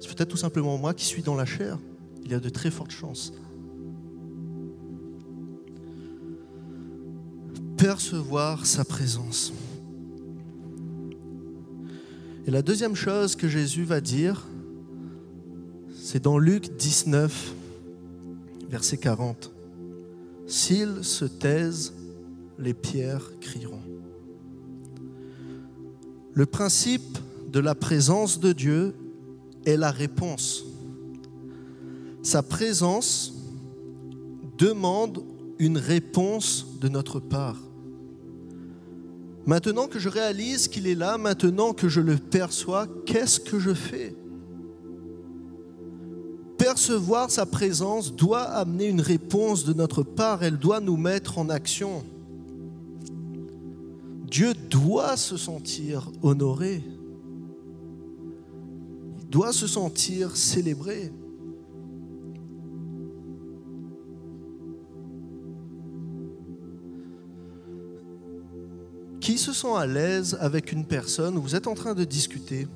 C'est 0.00 0.14
peut-être 0.14 0.30
tout 0.30 0.36
simplement 0.36 0.78
moi 0.78 0.94
qui 0.94 1.04
suis 1.04 1.22
dans 1.22 1.34
la 1.34 1.44
chair. 1.44 1.78
Il 2.24 2.30
y 2.30 2.34
a 2.34 2.40
de 2.40 2.48
très 2.48 2.70
fortes 2.70 2.90
chances. 2.90 3.32
Percevoir 7.76 8.64
sa 8.66 8.84
présence. 8.84 9.52
Et 12.46 12.50
la 12.50 12.62
deuxième 12.62 12.96
chose 12.96 13.36
que 13.36 13.48
Jésus 13.48 13.84
va 13.84 14.00
dire, 14.00 14.46
c'est 15.94 16.22
dans 16.22 16.38
Luc 16.38 16.76
19, 16.76 17.54
verset 18.68 18.96
40. 18.96 19.51
S'ils 20.52 21.02
se 21.02 21.24
taisent, 21.24 21.94
les 22.58 22.74
pierres 22.74 23.32
crieront. 23.40 23.80
Le 26.34 26.44
principe 26.44 27.16
de 27.50 27.58
la 27.58 27.74
présence 27.74 28.38
de 28.38 28.52
Dieu 28.52 28.94
est 29.64 29.78
la 29.78 29.90
réponse. 29.90 30.66
Sa 32.22 32.42
présence 32.42 33.32
demande 34.58 35.24
une 35.58 35.78
réponse 35.78 36.78
de 36.82 36.90
notre 36.90 37.18
part. 37.18 37.62
Maintenant 39.46 39.88
que 39.88 39.98
je 39.98 40.10
réalise 40.10 40.68
qu'il 40.68 40.86
est 40.86 40.94
là, 40.94 41.16
maintenant 41.16 41.72
que 41.72 41.88
je 41.88 42.02
le 42.02 42.18
perçois, 42.18 42.86
qu'est-ce 43.06 43.40
que 43.40 43.58
je 43.58 43.72
fais? 43.72 44.14
Percevoir 46.72 47.30
sa 47.30 47.44
présence 47.44 48.16
doit 48.16 48.44
amener 48.44 48.86
une 48.86 49.02
réponse 49.02 49.66
de 49.66 49.74
notre 49.74 50.02
part, 50.02 50.42
elle 50.42 50.56
doit 50.56 50.80
nous 50.80 50.96
mettre 50.96 51.36
en 51.36 51.50
action. 51.50 52.02
Dieu 54.24 54.54
doit 54.70 55.18
se 55.18 55.36
sentir 55.36 56.10
honoré, 56.22 56.82
il 59.20 59.28
doit 59.28 59.52
se 59.52 59.66
sentir 59.66 60.34
célébré. 60.34 61.12
Qui 69.20 69.36
se 69.36 69.52
sent 69.52 69.74
à 69.76 69.84
l'aise 69.84 70.38
avec 70.40 70.72
une 70.72 70.86
personne? 70.86 71.36
Où 71.36 71.42
vous 71.42 71.54
êtes 71.54 71.66
en 71.66 71.74
train 71.74 71.92
de 71.92 72.04
discuter 72.04 72.66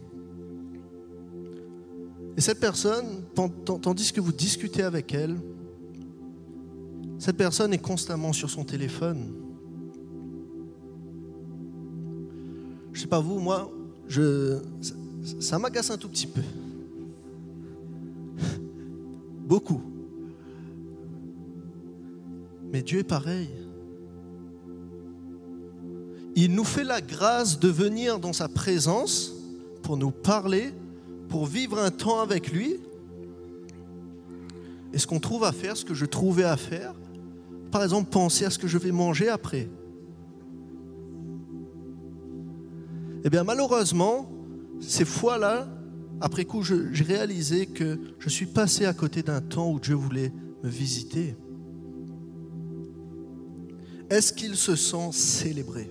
et 2.36 2.40
cette 2.40 2.60
personne, 2.60 3.24
tandis 3.82 4.12
que 4.12 4.20
vous 4.20 4.32
discutez 4.32 4.82
avec 4.82 5.14
elle, 5.14 5.36
cette 7.18 7.36
personne 7.36 7.72
est 7.72 7.78
constamment 7.78 8.32
sur 8.32 8.50
son 8.50 8.64
téléphone. 8.64 9.32
Je 12.92 12.98
ne 12.98 13.02
sais 13.02 13.08
pas 13.08 13.20
vous, 13.20 13.38
moi, 13.38 13.70
ça 15.40 15.58
m'agace 15.58 15.90
un 15.90 15.96
tout 15.96 16.08
petit 16.08 16.26
peu. 16.26 16.42
Beaucoup. 19.46 19.80
Mais 22.70 22.82
Dieu 22.82 22.98
est 22.98 23.04
pareil. 23.04 23.48
Il 26.34 26.54
nous 26.54 26.64
fait 26.64 26.84
la 26.84 27.00
grâce 27.00 27.58
de 27.58 27.68
venir 27.68 28.18
dans 28.18 28.34
sa 28.34 28.48
présence 28.48 29.32
pour 29.82 29.96
nous 29.96 30.10
parler, 30.10 30.74
pour 31.36 31.44
vivre 31.44 31.78
un 31.78 31.90
temps 31.90 32.20
avec 32.20 32.50
lui. 32.50 32.76
Et 34.94 34.98
ce 34.98 35.06
qu'on 35.06 35.20
trouve 35.20 35.44
à 35.44 35.52
faire, 35.52 35.76
ce 35.76 35.84
que 35.84 35.92
je 35.92 36.06
trouvais 36.06 36.44
à 36.44 36.56
faire, 36.56 36.94
par 37.70 37.84
exemple, 37.84 38.08
penser 38.08 38.46
à 38.46 38.50
ce 38.50 38.58
que 38.58 38.66
je 38.66 38.78
vais 38.78 38.90
manger 38.90 39.28
après. 39.28 39.68
Eh 43.22 43.28
bien, 43.28 43.44
malheureusement, 43.44 44.30
ces 44.80 45.04
fois-là, 45.04 45.68
après 46.22 46.46
coup, 46.46 46.62
j'ai 46.62 47.04
réalisé 47.04 47.66
que 47.66 47.98
je 48.18 48.30
suis 48.30 48.46
passé 48.46 48.86
à 48.86 48.94
côté 48.94 49.22
d'un 49.22 49.42
temps 49.42 49.70
où 49.70 49.78
Dieu 49.78 49.94
voulait 49.94 50.32
me 50.62 50.70
visiter. 50.70 51.36
Est-ce 54.08 54.32
qu'il 54.32 54.56
se 54.56 54.75
sent 54.75 55.12
célébré? 55.12 55.90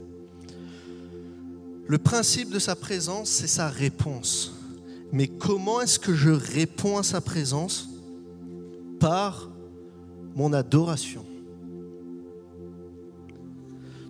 Le 1.85 1.99
principe 1.99 2.49
de 2.49 2.57
sa 2.57 2.75
présence, 2.75 3.29
c'est 3.29 3.45
sa 3.45 3.69
réponse. 3.69 4.54
Mais 5.15 5.29
comment 5.29 5.79
est-ce 5.79 5.97
que 5.97 6.13
je 6.13 6.29
réponds 6.29 6.97
à 6.97 7.03
sa 7.03 7.21
présence 7.21 7.87
Par 8.99 9.49
mon 10.35 10.51
adoration? 10.51 11.23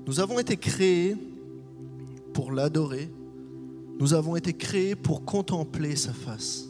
Nous 0.07 0.19
avons 0.19 0.39
été 0.39 0.57
créés 0.57 1.15
pour 2.33 2.51
l'adorer. 2.51 3.07
Nous 3.99 4.15
avons 4.15 4.35
été 4.35 4.51
créés 4.53 4.95
pour 4.95 5.23
contempler 5.25 5.95
sa 5.95 6.11
face. 6.11 6.67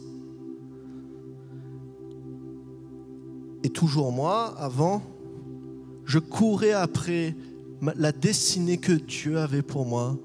Et 3.62 3.70
toujours 3.70 4.12
moi, 4.12 4.54
avant, 4.58 5.00
je 6.04 6.18
courais 6.18 6.72
après 6.72 7.34
la 7.80 8.12
destinée 8.12 8.76
que 8.76 8.92
Dieu 8.92 9.38
avait 9.38 9.62
pour 9.62 9.86
moi. 9.86 10.18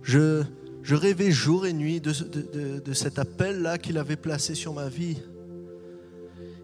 Je, 0.00 0.42
je 0.86 0.94
rêvais 0.94 1.32
jour 1.32 1.66
et 1.66 1.72
nuit 1.72 2.00
de, 2.00 2.92
cet 2.92 3.18
appel-là 3.18 3.76
qu'il 3.76 3.98
avait 3.98 4.14
placé 4.14 4.54
sur 4.54 4.72
ma 4.72 4.88
vie. 4.88 5.18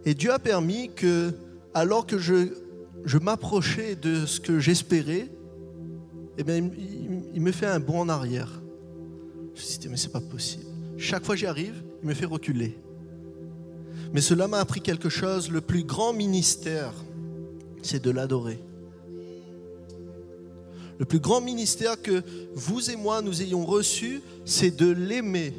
Et 0.05 0.15
Dieu 0.15 0.33
a 0.33 0.39
permis 0.39 0.93
que, 0.95 1.35
alors 1.75 2.07
que 2.07 2.19
je, 2.19 3.19
m'approchais 3.21 3.97
de 3.97 4.25
ce 4.25 4.39
que 4.39 4.61
j'espérais, 4.61 5.29
eh 6.39 6.45
il, 7.35 7.43
me 7.43 7.51
fait 7.51 7.67
un 7.67 7.81
bond 7.81 7.99
en 7.99 8.09
arrière. 8.09 8.63
Je 9.57 9.61
me 9.61 9.67
suis 9.67 9.79
dit, 9.79 9.89
mais 9.89 9.97
c'est 9.97 10.13
pas 10.13 10.21
possible. 10.21 10.67
Chaque 10.99 11.25
fois 11.25 11.35
que 11.35 11.41
j'y 11.41 11.47
arrive, 11.47 11.83
il 12.05 12.09
me 12.09 12.15
fait 12.15 12.25
reculer. 12.25 12.79
Mais 14.13 14.21
cela 14.21 14.47
m'a 14.47 14.61
appris 14.61 14.83
quelque 14.83 15.09
chose. 15.09 15.51
Le 15.51 15.61
plus 15.61 15.83
grand 15.83 16.13
ministère, 16.13 16.95
c'est 17.83 18.01
de 18.01 18.13
l'adorer. 18.13 18.63
Le 21.03 21.07
plus 21.07 21.19
grand 21.19 21.41
ministère 21.41 22.01
que 22.01 22.23
vous 22.55 22.89
et 22.89 22.95
moi 22.95 23.23
nous 23.23 23.43
ayons 23.43 23.67
reçu, 23.67 24.23
c'est 24.45 24.71
de 24.71 24.89
l'aimer. 24.89 25.53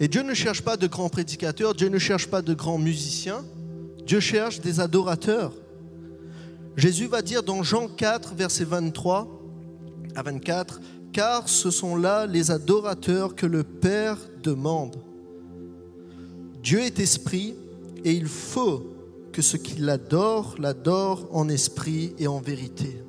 Et 0.00 0.08
Dieu 0.08 0.24
ne 0.24 0.34
cherche 0.34 0.62
pas 0.62 0.76
de 0.76 0.88
grands 0.88 1.08
prédicateurs, 1.08 1.72
Dieu 1.72 1.88
ne 1.88 2.00
cherche 2.00 2.26
pas 2.26 2.42
de 2.42 2.52
grands 2.52 2.78
musiciens, 2.78 3.44
Dieu 4.04 4.18
cherche 4.18 4.60
des 4.60 4.80
adorateurs. 4.80 5.52
Jésus 6.76 7.06
va 7.06 7.22
dire 7.22 7.44
dans 7.44 7.62
Jean 7.62 7.86
4, 7.86 8.34
verset 8.34 8.64
23 8.64 9.28
à 10.16 10.22
24, 10.24 10.80
car 11.12 11.48
ce 11.48 11.70
sont 11.70 11.94
là 11.94 12.26
les 12.26 12.50
adorateurs 12.50 13.36
que 13.36 13.46
le 13.46 13.62
Père 13.62 14.18
demande. 14.42 14.96
Dieu 16.60 16.80
est 16.80 16.98
esprit 16.98 17.54
et 18.04 18.10
il 18.10 18.26
faut 18.26 18.82
que 19.30 19.42
ceux 19.42 19.58
qui 19.58 19.78
l'adorent 19.78 20.56
l'adorent 20.58 21.28
en 21.30 21.48
esprit 21.48 22.14
et 22.18 22.26
en 22.26 22.40
vérité. 22.40 23.00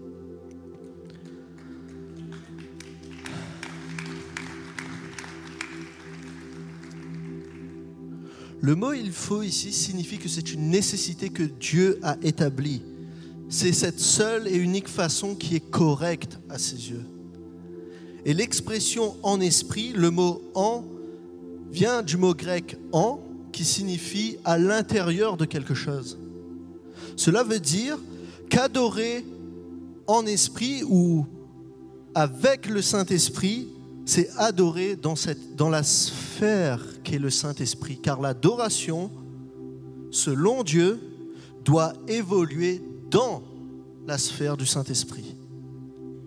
Le 8.61 8.75
mot 8.75 8.93
il 8.93 9.11
faut 9.11 9.43
ici 9.43 9.71
signifie 9.71 10.17
que 10.17 10.29
c'est 10.29 10.53
une 10.53 10.69
nécessité 10.69 11.29
que 11.29 11.43
Dieu 11.43 11.99
a 12.01 12.17
établie. 12.23 12.81
C'est 13.49 13.73
cette 13.73 13.99
seule 13.99 14.47
et 14.47 14.55
unique 14.55 14.87
façon 14.87 15.35
qui 15.35 15.55
est 15.55 15.69
correcte 15.69 16.39
à 16.49 16.57
ses 16.57 16.89
yeux. 16.89 17.05
Et 18.25 18.33
l'expression 18.33 19.15
en 19.23 19.39
esprit, 19.39 19.93
le 19.95 20.11
mot 20.11 20.41
en, 20.53 20.83
vient 21.71 22.01
du 22.01 22.17
mot 22.17 22.33
grec 22.33 22.77
en, 22.91 23.21
qui 23.51 23.63
signifie 23.63 24.37
à 24.43 24.57
l'intérieur 24.57 25.37
de 25.37 25.45
quelque 25.45 25.73
chose. 25.73 26.17
Cela 27.15 27.43
veut 27.43 27.59
dire 27.59 27.97
qu'adorer 28.49 29.23
en 30.07 30.25
esprit 30.25 30.83
ou 30.83 31.25
avec 32.15 32.67
le 32.67 32.81
Saint-Esprit, 32.81 33.69
c'est 34.07 34.29
adorer 34.37 34.95
dans, 34.95 35.69
la 35.69 35.83
sphère 35.83 36.81
qu'est 37.03 37.19
le 37.19 37.29
Saint-Esprit. 37.29 37.99
Car 38.01 38.21
l'adoration, 38.21 39.11
selon 40.11 40.63
Dieu, 40.63 40.97
doit 41.65 41.91
évoluer 42.07 42.81
dans 43.11 43.43
la 44.07 44.17
sphère 44.17 44.55
du 44.55 44.65
Saint-Esprit, 44.65 45.35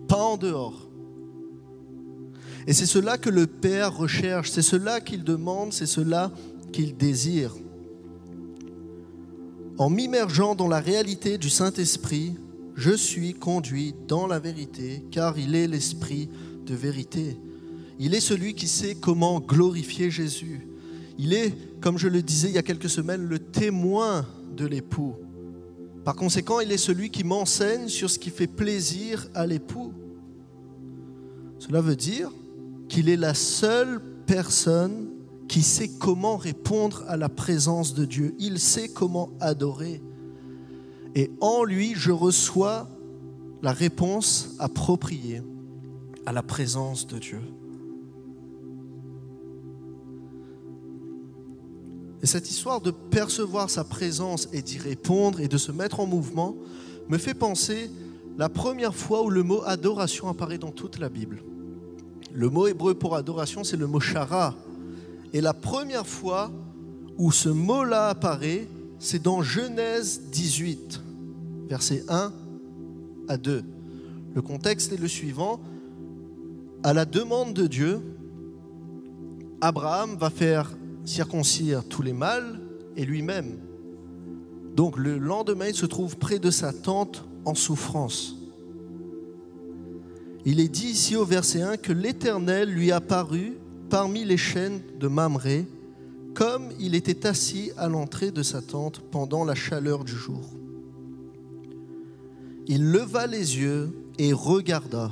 pas 0.07 0.21
en 0.21 0.37
dehors. 0.37 0.87
Et 2.67 2.73
c'est 2.73 2.85
cela 2.85 3.17
que 3.17 3.31
le 3.31 3.47
Père 3.47 3.97
recherche, 3.97 4.51
c'est 4.51 4.61
cela 4.61 5.01
qu'il 5.01 5.23
demande, 5.23 5.73
c'est 5.73 5.87
cela 5.87 6.31
qu'il 6.71 6.95
désire. 6.95 7.55
En 9.79 9.89
m'immergeant 9.89 10.53
dans 10.53 10.67
la 10.67 10.79
réalité 10.79 11.39
du 11.39 11.49
Saint-Esprit, 11.49 12.35
je 12.75 12.91
suis 12.91 13.33
conduit 13.33 13.95
dans 14.07 14.27
la 14.27 14.37
vérité, 14.37 15.03
car 15.09 15.39
il 15.39 15.55
est 15.55 15.67
l'Esprit 15.67 16.29
de 16.67 16.75
vérité. 16.75 17.39
Il 18.03 18.15
est 18.15 18.19
celui 18.19 18.55
qui 18.55 18.67
sait 18.67 18.95
comment 18.95 19.39
glorifier 19.39 20.09
Jésus. 20.09 20.67
Il 21.19 21.33
est, 21.33 21.53
comme 21.81 21.99
je 21.99 22.07
le 22.07 22.23
disais 22.23 22.49
il 22.49 22.55
y 22.55 22.57
a 22.57 22.63
quelques 22.63 22.89
semaines, 22.89 23.21
le 23.21 23.37
témoin 23.37 24.25
de 24.57 24.65
l'époux. 24.65 25.13
Par 26.03 26.15
conséquent, 26.15 26.61
il 26.61 26.71
est 26.71 26.79
celui 26.79 27.11
qui 27.11 27.23
m'enseigne 27.23 27.89
sur 27.89 28.09
ce 28.09 28.17
qui 28.17 28.31
fait 28.31 28.47
plaisir 28.47 29.27
à 29.35 29.45
l'époux. 29.45 29.93
Cela 31.59 31.79
veut 31.79 31.95
dire 31.95 32.31
qu'il 32.89 33.07
est 33.07 33.17
la 33.17 33.35
seule 33.35 34.01
personne 34.25 35.09
qui 35.47 35.61
sait 35.61 35.91
comment 35.99 36.37
répondre 36.37 37.03
à 37.07 37.17
la 37.17 37.29
présence 37.29 37.93
de 37.93 38.05
Dieu. 38.05 38.33
Il 38.39 38.57
sait 38.57 38.89
comment 38.89 39.29
adorer. 39.39 40.01
Et 41.13 41.29
en 41.39 41.63
lui, 41.63 41.93
je 41.93 42.09
reçois 42.09 42.89
la 43.61 43.73
réponse 43.73 44.55
appropriée 44.57 45.43
à 46.25 46.31
la 46.31 46.41
présence 46.41 47.05
de 47.05 47.19
Dieu. 47.19 47.41
Et 52.23 52.27
cette 52.27 52.49
histoire 52.49 52.81
de 52.81 52.91
percevoir 52.91 53.69
sa 53.69 53.83
présence 53.83 54.47
et 54.53 54.61
d'y 54.61 54.77
répondre 54.77 55.39
et 55.39 55.47
de 55.47 55.57
se 55.57 55.71
mettre 55.71 55.99
en 55.99 56.05
mouvement 56.05 56.55
me 57.09 57.17
fait 57.17 57.33
penser 57.33 57.89
la 58.37 58.47
première 58.47 58.95
fois 58.95 59.23
où 59.23 59.29
le 59.29 59.43
mot 59.43 59.61
adoration 59.65 60.29
apparaît 60.29 60.57
dans 60.57 60.71
toute 60.71 60.99
la 60.99 61.09
Bible. 61.09 61.43
Le 62.33 62.49
mot 62.49 62.67
hébreu 62.67 62.93
pour 62.93 63.15
adoration, 63.15 63.63
c'est 63.63 63.77
le 63.77 63.87
mot 63.87 63.99
chara. 63.99 64.55
Et 65.33 65.41
la 65.41 65.53
première 65.53 66.07
fois 66.07 66.51
où 67.17 67.31
ce 67.31 67.49
mot-là 67.49 68.09
apparaît, 68.09 68.67
c'est 68.99 69.21
dans 69.21 69.41
Genèse 69.41 70.21
18, 70.31 71.01
versets 71.67 72.03
1 72.07 72.31
à 73.27 73.37
2. 73.37 73.63
Le 74.33 74.41
contexte 74.41 74.93
est 74.93 74.97
le 74.97 75.07
suivant. 75.07 75.59
À 76.83 76.93
la 76.93 77.05
demande 77.05 77.53
de 77.53 77.67
Dieu, 77.67 77.99
Abraham 79.59 80.15
va 80.17 80.29
faire 80.29 80.71
circoncire 81.05 81.83
tous 81.87 82.01
les 82.01 82.13
mâles 82.13 82.59
et 82.95 83.05
lui-même. 83.05 83.59
Donc 84.75 84.97
le 84.97 85.17
lendemain, 85.17 85.67
il 85.67 85.75
se 85.75 85.85
trouve 85.85 86.17
près 86.17 86.39
de 86.39 86.49
sa 86.49 86.73
tente 86.73 87.25
en 87.45 87.55
souffrance. 87.55 88.37
Il 90.45 90.59
est 90.59 90.69
dit 90.69 90.87
ici 90.87 91.15
au 91.15 91.25
verset 91.25 91.61
1 91.61 91.77
que 91.77 91.93
l'Éternel 91.93 92.69
lui 92.69 92.91
apparut 92.91 93.57
parmi 93.89 94.23
les 94.25 94.37
chaînes 94.37 94.81
de 94.99 95.07
Mamré, 95.07 95.67
comme 96.33 96.69
il 96.79 96.95
était 96.95 97.27
assis 97.27 97.71
à 97.77 97.87
l'entrée 97.89 98.31
de 98.31 98.41
sa 98.41 98.61
tente 98.61 99.01
pendant 99.11 99.43
la 99.43 99.53
chaleur 99.53 100.03
du 100.03 100.13
jour. 100.13 100.41
Il 102.67 102.91
leva 102.91 103.27
les 103.27 103.57
yeux 103.57 103.91
et 104.17 104.33
regarda. 104.33 105.11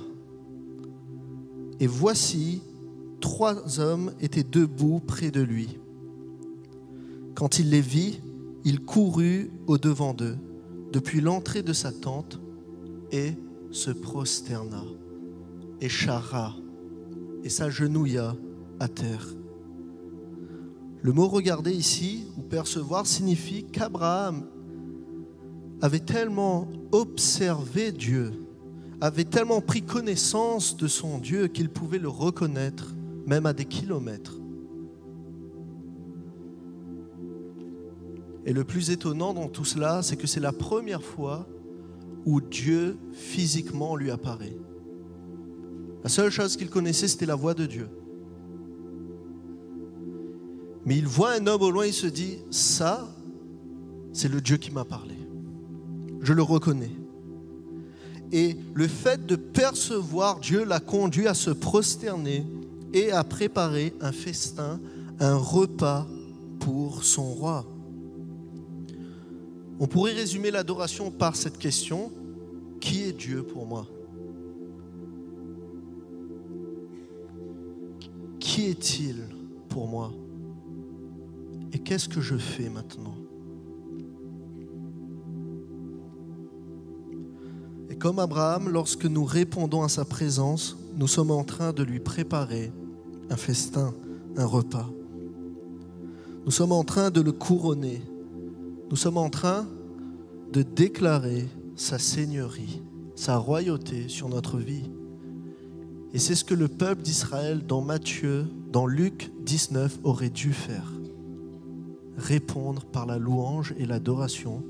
Et 1.80 1.88
voici, 1.88 2.62
trois 3.20 3.80
hommes 3.80 4.12
étaient 4.20 4.44
debout 4.44 5.00
près 5.00 5.32
de 5.32 5.42
lui. 5.42 5.80
Quand 7.36 7.60
il 7.60 7.70
les 7.70 7.82
vit, 7.82 8.22
il 8.66 8.82
courut 8.82 9.52
au-devant 9.68 10.14
d'eux, 10.14 10.38
depuis 10.92 11.22
l'entrée 11.22 11.64
de 11.64 11.74
sa 11.74 11.92
tente, 11.92 12.40
et 13.12 13.34
se 13.72 13.92
prosterna, 13.92 14.84
et 15.82 15.90
chara, 15.90 16.56
et 17.44 17.50
s'agenouilla 17.50 18.36
à 18.80 18.88
terre. 18.88 19.28
Le 21.02 21.14
mot 21.14 21.28
regarder 21.28 21.72
ici, 21.72 22.26
ou 22.38 22.42
percevoir, 22.42 23.06
signifie 23.06 23.64
qu'Abraham 23.64 24.46
avait 25.82 26.00
tellement 26.00 26.68
observé 26.92 27.92
Dieu, 27.92 28.34
avait 29.00 29.24
tellement 29.24 29.62
pris 29.62 29.82
connaissance 29.82 30.76
de 30.76 30.88
son 30.88 31.20
Dieu 31.20 31.48
qu'il 31.48 31.70
pouvait 31.70 32.00
le 32.00 32.10
reconnaître, 32.10 32.96
même 33.26 33.46
à 33.46 33.54
des 33.54 33.66
kilomètres. 33.66 34.40
Et 38.46 38.54
le 38.54 38.64
plus 38.64 38.90
étonnant 38.90 39.34
dans 39.34 39.48
tout 39.48 39.66
cela, 39.66 40.02
c'est 40.02 40.18
que 40.18 40.28
c'est 40.28 40.40
la 40.40 40.54
première 40.54 41.04
fois 41.04 41.48
où 42.26 42.42
Dieu 42.42 42.98
physiquement 43.12 43.96
lui 43.96 44.12
apparaît. 44.12 44.58
La 46.04 46.10
seule 46.10 46.32
chose 46.32 46.58
qu'il 46.58 46.70
connaissait, 46.70 47.08
c'était 47.08 47.26
la 47.26 47.36
voix 47.36 47.54
de 47.54 47.66
Dieu. 47.66 47.90
Mais 50.86 50.98
il 50.98 51.06
voit 51.06 51.34
un 51.34 51.46
homme 51.46 51.62
au 51.62 51.72
loin, 51.72 51.86
il 51.86 51.94
se 51.94 52.08
dit, 52.08 52.40
ça, 52.50 53.14
c'est 54.14 54.30
le 54.30 54.42
Dieu 54.42 54.58
qui 54.58 54.72
m'a 54.72 54.86
parlé. 54.86 55.16
Je 56.22 56.34
le 56.34 56.42
reconnais. 56.42 56.96
Et 58.32 58.58
le 58.74 58.88
fait 58.88 59.26
de 59.26 59.36
percevoir 59.36 60.40
Dieu 60.40 60.64
l'a 60.64 60.80
conduit 60.80 61.28
à 61.28 61.34
se 61.34 61.52
prosterner 61.52 62.46
et 62.94 63.12
à 63.12 63.24
préparer 63.24 63.94
un 64.02 64.12
festin, 64.12 64.80
un 65.20 65.36
repas 65.36 66.08
pour 66.60 67.04
son 67.04 67.24
roi. 67.24 67.66
On 69.80 69.88
pourrait 69.88 70.14
résumer 70.14 70.52
l'adoration 70.52 71.12
par 71.12 71.36
cette 71.36 71.58
question, 71.58 72.12
qui 72.82 73.04
est 73.04 73.14
Dieu 73.14 73.44
pour 73.44 73.66
moi? 73.66 73.88
Qui 78.40 78.66
est-il 78.66 79.16
pour 79.70 79.88
moi? 79.88 80.12
Et 81.72 81.80
qu'est-ce 81.80 82.10
que 82.10 82.20
je 82.20 82.36
fais 82.36 82.70
maintenant? 82.70 83.16
Et 87.90 87.96
comme 87.96 88.20
Abraham, 88.20 88.70
lorsque 88.70 89.06
nous 89.06 89.24
répondons 89.24 89.84
à 89.84 89.90
sa 89.90 90.04
présence, 90.04 90.78
nous 90.96 91.08
sommes 91.08 91.32
en 91.32 91.44
train 91.44 91.74
de 91.74 91.84
lui 91.84 92.00
préparer 92.00 92.72
un 93.30 93.38
festin, 93.38 93.94
un 94.38 94.46
repas. 94.46 94.90
Nous 96.46 96.52
sommes 96.52 96.72
en 96.72 96.84
train 96.84 97.12
de 97.12 97.22
le 97.22 97.32
couronner 97.32 98.02
nous 98.90 98.96
sommes 98.96 99.18
en 99.18 99.30
train 99.30 99.68
de 100.52 100.64
déclarer 100.64 101.48
sa 101.76 102.00
seigneurie, 102.00 102.82
sa 103.16 103.38
royauté 103.38 104.08
sur 104.08 104.30
notre 104.30 104.58
vie. 104.58 104.90
Et 106.12 106.18
c'est 106.18 106.34
ce 106.34 106.44
que 106.44 106.56
le 106.56 106.68
peuple 106.68 107.04
d'Israël 107.04 107.64
dans 107.68 107.82
Matthieu, 107.82 108.48
dans 108.72 108.88
Luc 108.88 109.32
19 109.46 110.00
aurait 110.04 110.32
dû 110.32 110.54
faire. 110.54 110.92
Répondre 112.18 112.84
par 112.86 113.06
la 113.06 113.20
louange 113.20 113.76
et 113.78 113.86
l'adoration 113.86 114.64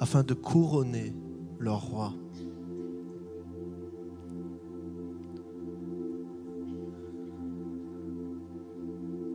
afin 0.00 0.24
de 0.24 0.34
couronner 0.34 1.14
leur 1.60 1.82
roi. 1.82 2.14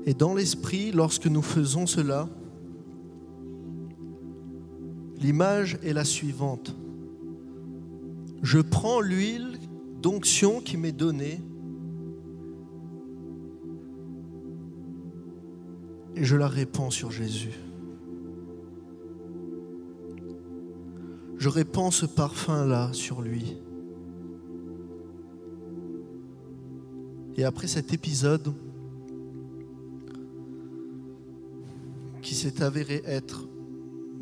Et 0.07 0.15
dans 0.15 0.33
l'esprit, 0.33 0.91
lorsque 0.91 1.27
nous 1.27 1.43
faisons 1.43 1.85
cela, 1.85 2.27
L'image 5.19 5.79
est 5.81 5.93
la 5.93 6.05
suivante. 6.05 6.75
Je 8.43 8.59
prends 8.59 9.01
l'huile 9.01 9.57
d'onction 10.01 10.61
qui 10.61 10.77
m'est 10.77 10.91
donnée 10.91 11.41
et 16.15 16.23
je 16.23 16.35
la 16.35 16.47
répands 16.47 16.91
sur 16.91 17.09
Jésus. 17.09 17.59
Je 21.37 21.49
répands 21.49 21.91
ce 21.91 22.05
parfum-là 22.05 22.93
sur 22.93 23.21
lui. 23.21 23.57
Et 27.37 27.43
après 27.43 27.67
cet 27.67 27.93
épisode 27.93 28.53
s'est 32.47 32.63
avéré 32.63 33.01
être 33.05 33.45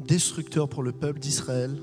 destructeur 0.04 0.68
pour 0.68 0.82
le 0.82 0.92
peuple 0.92 1.20
d'Israël. 1.20 1.76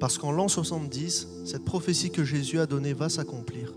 Parce 0.00 0.18
qu'en 0.18 0.32
l'an 0.32 0.48
70, 0.48 1.28
cette 1.44 1.64
prophétie 1.64 2.10
que 2.10 2.24
Jésus 2.24 2.58
a 2.58 2.66
donnée 2.66 2.94
va 2.94 3.08
s'accomplir. 3.08 3.74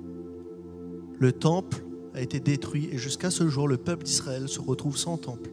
Le 1.20 1.32
temple 1.32 1.84
a 2.16 2.22
été 2.22 2.40
détruit 2.40 2.90
et 2.92 2.98
jusqu'à 2.98 3.30
ce 3.30 3.48
jour, 3.48 3.68
le 3.68 3.78
peuple 3.78 4.04
d'Israël 4.04 4.50
se 4.50 4.60
retrouve 4.60 4.98
sans 4.98 5.18
temple. 5.18 5.52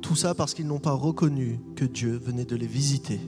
Tout 0.00 0.16
ça 0.16 0.34
parce 0.34 0.54
qu'ils 0.54 0.66
n'ont 0.66 0.78
pas 0.78 0.92
reconnu 0.92 1.60
que 1.74 1.84
Dieu 1.84 2.16
venait 2.16 2.44
de 2.46 2.56
les 2.56 2.66
visiter. 2.66 3.20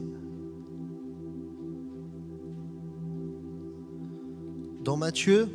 Dans 4.83 4.97
Matthieu, 4.97 5.49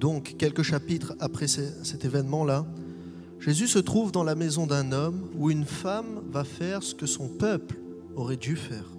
donc 0.00 0.36
quelques 0.38 0.62
chapitres 0.62 1.14
après 1.20 1.46
cet 1.46 2.04
événement-là, 2.06 2.66
Jésus 3.40 3.68
se 3.68 3.78
trouve 3.78 4.10
dans 4.12 4.24
la 4.24 4.34
maison 4.34 4.66
d'un 4.66 4.92
homme 4.92 5.28
où 5.36 5.50
une 5.50 5.64
femme 5.64 6.22
va 6.30 6.44
faire 6.44 6.82
ce 6.82 6.94
que 6.94 7.06
son 7.06 7.28
peuple 7.28 7.76
aurait 8.16 8.36
dû 8.36 8.56
faire, 8.56 8.90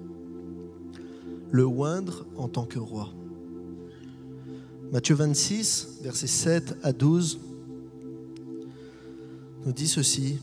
le 1.52 1.66
oindre 1.66 2.26
en 2.38 2.48
tant 2.48 2.66
que 2.66 2.80
roi. 2.80 3.10
Matthieu 4.92 5.16
26, 5.16 6.00
versets 6.02 6.28
7 6.28 6.78
à 6.84 6.94
12, 6.94 7.40
nous 9.66 9.74
dit 9.74 9.88
ceci. 9.88 10.40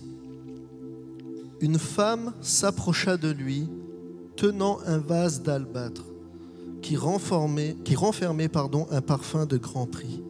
Une 1.60 1.78
femme 1.78 2.34
s'approcha 2.42 3.16
de 3.16 3.30
lui, 3.30 3.66
tenant 4.36 4.78
un 4.84 4.98
vase 4.98 5.42
d'albâtre 5.42 6.04
qui 6.82 6.96
renfermait, 6.96 7.76
qui 7.82 7.96
renfermait 7.96 8.48
pardon, 8.48 8.86
un 8.90 9.00
parfum 9.00 9.46
de 9.46 9.56
grand 9.56 9.86
prix. 9.86 10.22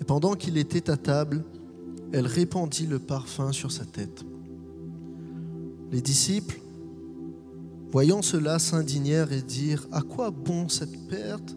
Et 0.00 0.04
pendant 0.04 0.34
qu'il 0.34 0.58
était 0.58 0.90
à 0.90 0.96
table, 0.96 1.44
elle 2.14 2.28
répandit 2.28 2.86
le 2.86 3.00
parfum 3.00 3.50
sur 3.50 3.72
sa 3.72 3.84
tête. 3.84 4.24
Les 5.90 6.00
disciples 6.00 6.60
Voyant 7.90 8.22
cela, 8.22 8.60
s'indignèrent 8.60 9.32
et 9.32 9.42
dirent 9.42 9.86
À 9.90 10.02
quoi 10.02 10.30
bon 10.30 10.68
cette 10.68 11.08
perte? 11.08 11.56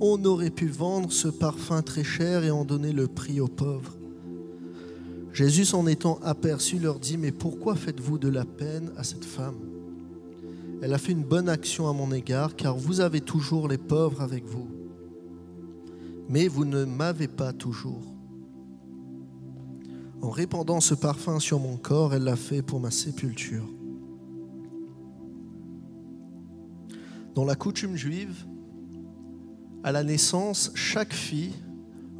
On 0.00 0.24
aurait 0.24 0.50
pu 0.50 0.68
vendre 0.68 1.10
ce 1.10 1.26
parfum 1.26 1.82
très 1.82 2.04
cher 2.04 2.44
et 2.44 2.50
en 2.52 2.64
donner 2.64 2.92
le 2.92 3.08
prix 3.08 3.40
aux 3.40 3.48
pauvres. 3.48 3.96
Jésus, 5.32 5.64
s'en 5.64 5.86
étant 5.88 6.20
aperçu, 6.22 6.78
leur 6.78 7.00
dit 7.00 7.18
Mais 7.18 7.32
pourquoi 7.32 7.74
faites-vous 7.74 8.18
de 8.18 8.28
la 8.28 8.44
peine 8.44 8.92
à 8.96 9.02
cette 9.02 9.24
femme? 9.24 9.58
Elle 10.82 10.94
a 10.94 10.98
fait 10.98 11.12
une 11.12 11.24
bonne 11.24 11.48
action 11.48 11.88
à 11.88 11.92
mon 11.92 12.12
égard, 12.12 12.54
car 12.54 12.76
vous 12.76 13.00
avez 13.00 13.20
toujours 13.20 13.66
les 13.66 13.78
pauvres 13.78 14.22
avec 14.22 14.44
vous. 14.44 14.68
Mais 16.28 16.46
vous 16.46 16.64
ne 16.64 16.84
m'avez 16.84 17.28
pas 17.28 17.52
toujours. 17.52 18.15
En 20.22 20.30
répandant 20.30 20.80
ce 20.80 20.94
parfum 20.94 21.38
sur 21.38 21.60
mon 21.60 21.76
corps, 21.76 22.14
elle 22.14 22.24
l'a 22.24 22.36
fait 22.36 22.62
pour 22.62 22.80
ma 22.80 22.90
sépulture. 22.90 23.68
Dans 27.34 27.44
la 27.44 27.54
coutume 27.54 27.96
juive, 27.96 28.46
à 29.84 29.92
la 29.92 30.02
naissance, 30.02 30.72
chaque 30.74 31.12
fille 31.12 31.52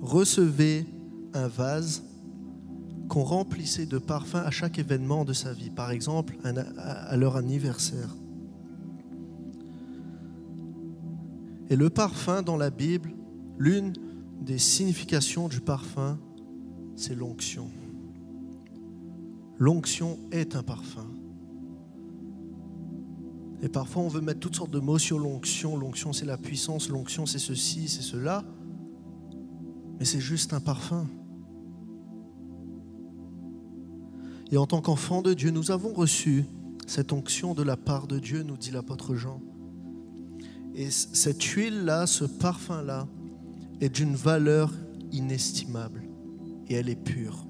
recevait 0.02 0.84
un 1.32 1.48
vase 1.48 2.04
qu'on 3.08 3.24
remplissait 3.24 3.86
de 3.86 3.98
parfum 3.98 4.40
à 4.40 4.50
chaque 4.50 4.78
événement 4.78 5.24
de 5.24 5.32
sa 5.32 5.52
vie, 5.52 5.70
par 5.70 5.90
exemple 5.90 6.36
à 6.44 7.16
leur 7.16 7.36
anniversaire. 7.36 8.14
Et 11.70 11.76
le 11.76 11.90
parfum 11.90 12.42
dans 12.42 12.56
la 12.56 12.70
Bible, 12.70 13.10
l'une 13.58 13.92
des 14.40 14.58
significations 14.58 15.48
du 15.48 15.60
parfum, 15.60 16.18
c'est 16.94 17.14
l'onction. 17.14 17.68
L'onction 19.58 20.18
est 20.32 20.54
un 20.54 20.62
parfum. 20.62 21.06
Et 23.62 23.68
parfois, 23.68 24.02
on 24.02 24.08
veut 24.08 24.20
mettre 24.20 24.40
toutes 24.40 24.56
sortes 24.56 24.70
de 24.70 24.80
mots 24.80 24.98
sur 24.98 25.18
l'onction. 25.18 25.76
L'onction, 25.76 26.12
c'est 26.12 26.26
la 26.26 26.36
puissance. 26.36 26.88
L'onction, 26.90 27.24
c'est 27.24 27.38
ceci, 27.38 27.88
c'est 27.88 28.02
cela. 28.02 28.44
Mais 29.98 30.04
c'est 30.04 30.20
juste 30.20 30.52
un 30.52 30.60
parfum. 30.60 31.06
Et 34.52 34.58
en 34.58 34.66
tant 34.66 34.80
qu'enfant 34.80 35.22
de 35.22 35.32
Dieu, 35.32 35.50
nous 35.50 35.70
avons 35.70 35.92
reçu 35.92 36.44
cette 36.86 37.12
onction 37.12 37.54
de 37.54 37.62
la 37.62 37.76
part 37.76 38.06
de 38.06 38.18
Dieu, 38.18 38.42
nous 38.42 38.56
dit 38.56 38.70
l'apôtre 38.70 39.14
Jean. 39.16 39.40
Et 40.74 40.90
cette 40.90 41.42
huile-là, 41.42 42.06
ce 42.06 42.24
parfum-là, 42.24 43.08
est 43.80 43.88
d'une 43.88 44.14
valeur 44.14 44.72
inestimable. 45.12 46.02
Et 46.68 46.74
elle 46.74 46.90
est 46.90 47.02
pure. 47.02 47.46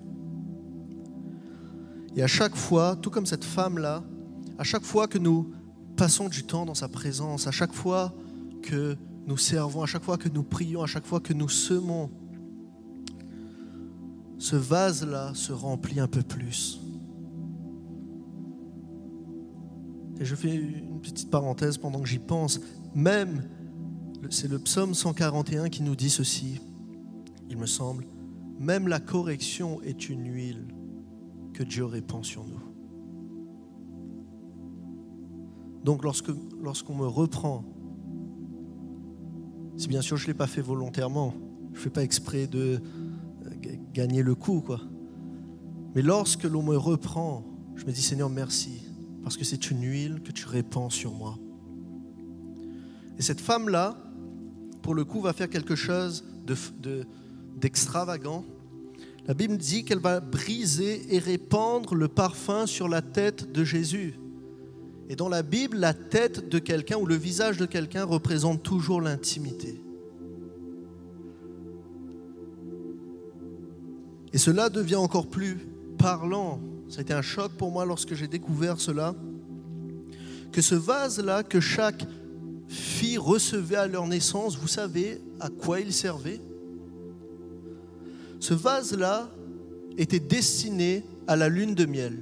Et 2.16 2.22
à 2.22 2.26
chaque 2.26 2.56
fois, 2.56 2.96
tout 2.96 3.10
comme 3.10 3.26
cette 3.26 3.44
femme-là, 3.44 4.02
à 4.58 4.64
chaque 4.64 4.84
fois 4.84 5.06
que 5.06 5.18
nous 5.18 5.52
passons 5.96 6.30
du 6.30 6.44
temps 6.44 6.64
dans 6.64 6.74
sa 6.74 6.88
présence, 6.88 7.46
à 7.46 7.50
chaque 7.50 7.74
fois 7.74 8.14
que 8.62 8.96
nous 9.26 9.36
servons, 9.36 9.82
à 9.82 9.86
chaque 9.86 10.02
fois 10.02 10.16
que 10.16 10.30
nous 10.30 10.42
prions, 10.42 10.82
à 10.82 10.86
chaque 10.86 11.04
fois 11.04 11.20
que 11.20 11.34
nous 11.34 11.50
semons, 11.50 12.10
ce 14.38 14.56
vase-là 14.56 15.32
se 15.34 15.52
remplit 15.52 16.00
un 16.00 16.08
peu 16.08 16.22
plus. 16.22 16.80
Et 20.18 20.24
je 20.24 20.34
fais 20.34 20.54
une 20.54 21.00
petite 21.02 21.30
parenthèse 21.30 21.76
pendant 21.76 22.00
que 22.00 22.08
j'y 22.08 22.18
pense. 22.18 22.60
Même, 22.94 23.42
c'est 24.30 24.48
le 24.48 24.58
psaume 24.58 24.94
141 24.94 25.68
qui 25.68 25.82
nous 25.82 25.94
dit 25.94 26.08
ceci, 26.08 26.62
il 27.50 27.58
me 27.58 27.66
semble, 27.66 28.06
même 28.58 28.88
la 28.88 29.00
correction 29.00 29.82
est 29.82 30.08
une 30.08 30.32
huile 30.32 30.68
que 31.56 31.62
Dieu 31.62 31.86
répand 31.86 32.22
sur 32.22 32.44
nous. 32.44 32.60
Donc 35.84 36.04
lorsqu'on 36.04 36.94
me 36.94 37.06
reprend, 37.06 37.64
si 39.78 39.88
bien 39.88 40.02
sûr 40.02 40.18
je 40.18 40.24
ne 40.24 40.28
l'ai 40.28 40.34
pas 40.34 40.46
fait 40.46 40.60
volontairement, 40.60 41.32
je 41.72 41.78
ne 41.78 41.82
fais 41.82 41.90
pas 41.90 42.02
exprès 42.02 42.46
de 42.46 42.80
euh, 43.46 43.50
gagner 43.94 44.22
le 44.22 44.34
coup, 44.34 44.60
quoi. 44.60 44.80
Mais 45.94 46.02
lorsque 46.02 46.44
l'on 46.44 46.62
me 46.62 46.76
reprend, 46.76 47.42
je 47.74 47.86
me 47.86 47.92
dis 47.92 48.02
Seigneur 48.02 48.28
merci, 48.28 48.82
parce 49.22 49.38
que 49.38 49.44
c'est 49.44 49.70
une 49.70 49.82
huile 49.82 50.20
que 50.22 50.32
tu 50.32 50.46
répands 50.46 50.90
sur 50.90 51.14
moi. 51.14 51.38
Et 53.18 53.22
cette 53.22 53.40
femme-là, 53.40 53.96
pour 54.82 54.94
le 54.94 55.06
coup, 55.06 55.22
va 55.22 55.32
faire 55.32 55.48
quelque 55.48 55.74
chose 55.74 56.22
d'extravagant. 57.56 58.44
La 59.26 59.34
Bible 59.34 59.56
dit 59.56 59.84
qu'elle 59.84 59.98
va 59.98 60.20
briser 60.20 61.14
et 61.14 61.18
répandre 61.18 61.94
le 61.94 62.06
parfum 62.06 62.66
sur 62.66 62.88
la 62.88 63.02
tête 63.02 63.50
de 63.50 63.64
Jésus. 63.64 64.14
Et 65.08 65.16
dans 65.16 65.28
la 65.28 65.42
Bible, 65.42 65.76
la 65.76 65.94
tête 65.94 66.48
de 66.48 66.58
quelqu'un 66.58 66.96
ou 66.96 67.06
le 67.06 67.16
visage 67.16 67.56
de 67.56 67.66
quelqu'un 67.66 68.04
représente 68.04 68.62
toujours 68.62 69.00
l'intimité. 69.00 69.80
Et 74.32 74.38
cela 74.38 74.68
devient 74.68 74.96
encore 74.96 75.28
plus 75.28 75.56
parlant. 75.98 76.60
Ça 76.88 76.98
a 76.98 77.02
été 77.02 77.12
un 77.12 77.22
choc 77.22 77.52
pour 77.52 77.72
moi 77.72 77.84
lorsque 77.84 78.14
j'ai 78.14 78.28
découvert 78.28 78.80
cela. 78.80 79.14
Que 80.52 80.62
ce 80.62 80.74
vase-là, 80.74 81.42
que 81.42 81.60
chaque 81.60 82.06
fille 82.68 83.18
recevait 83.18 83.76
à 83.76 83.86
leur 83.86 84.06
naissance, 84.06 84.56
vous 84.56 84.68
savez 84.68 85.20
à 85.40 85.48
quoi 85.48 85.80
il 85.80 85.92
servait? 85.92 86.40
Ce 88.46 88.54
vase-là 88.54 89.28
était 89.98 90.20
destiné 90.20 91.02
à 91.26 91.34
la 91.34 91.48
lune 91.48 91.74
de 91.74 91.84
miel. 91.84 92.16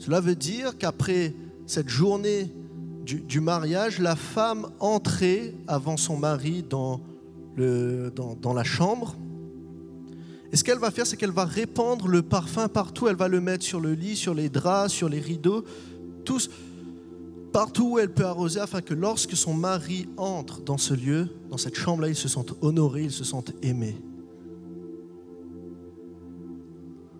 Cela 0.00 0.18
veut 0.18 0.34
dire 0.34 0.76
qu'après 0.76 1.32
cette 1.66 1.88
journée 1.88 2.52
du, 3.04 3.40
mariage, 3.40 4.00
la 4.00 4.16
femme 4.16 4.66
entrait 4.80 5.54
avant 5.68 5.96
son 5.96 6.16
mari 6.16 6.64
dans, 6.68 7.00
dans, 7.56 8.52
la 8.52 8.64
chambre. 8.64 9.14
Et 10.50 10.56
ce 10.56 10.64
qu'elle 10.64 10.80
va 10.80 10.90
faire, 10.90 11.06
c'est 11.06 11.16
qu'elle 11.16 11.30
va 11.30 11.44
répandre 11.44 12.08
le 12.08 12.22
parfum 12.22 12.66
partout. 12.66 13.06
Elle 13.06 13.14
va 13.14 13.28
le 13.28 13.40
mettre 13.40 13.64
sur 13.64 13.78
le 13.78 13.92
lit, 13.92 14.16
sur 14.16 14.34
les 14.34 14.48
draps, 14.48 14.92
sur 14.92 15.08
les 15.08 15.20
rideaux, 15.20 15.62
tous, 16.24 16.50
partout 17.52 17.90
où 17.90 17.98
elle 18.00 18.12
peut 18.12 18.26
arroser, 18.26 18.58
afin 18.58 18.80
que 18.80 18.92
lorsque 18.92 19.36
son 19.36 19.54
mari 19.54 20.08
entre 20.16 20.62
dans 20.62 20.78
ce 20.78 20.94
lieu, 20.94 21.28
dans 21.48 21.58
cette 21.58 21.76
chambre-là, 21.76 22.08
il 22.08 22.16
se 22.16 22.26
sente 22.26 22.54
honoré, 22.60 23.04
il 23.04 23.12
se 23.12 23.22
sente 23.22 23.52
aimé. 23.62 23.94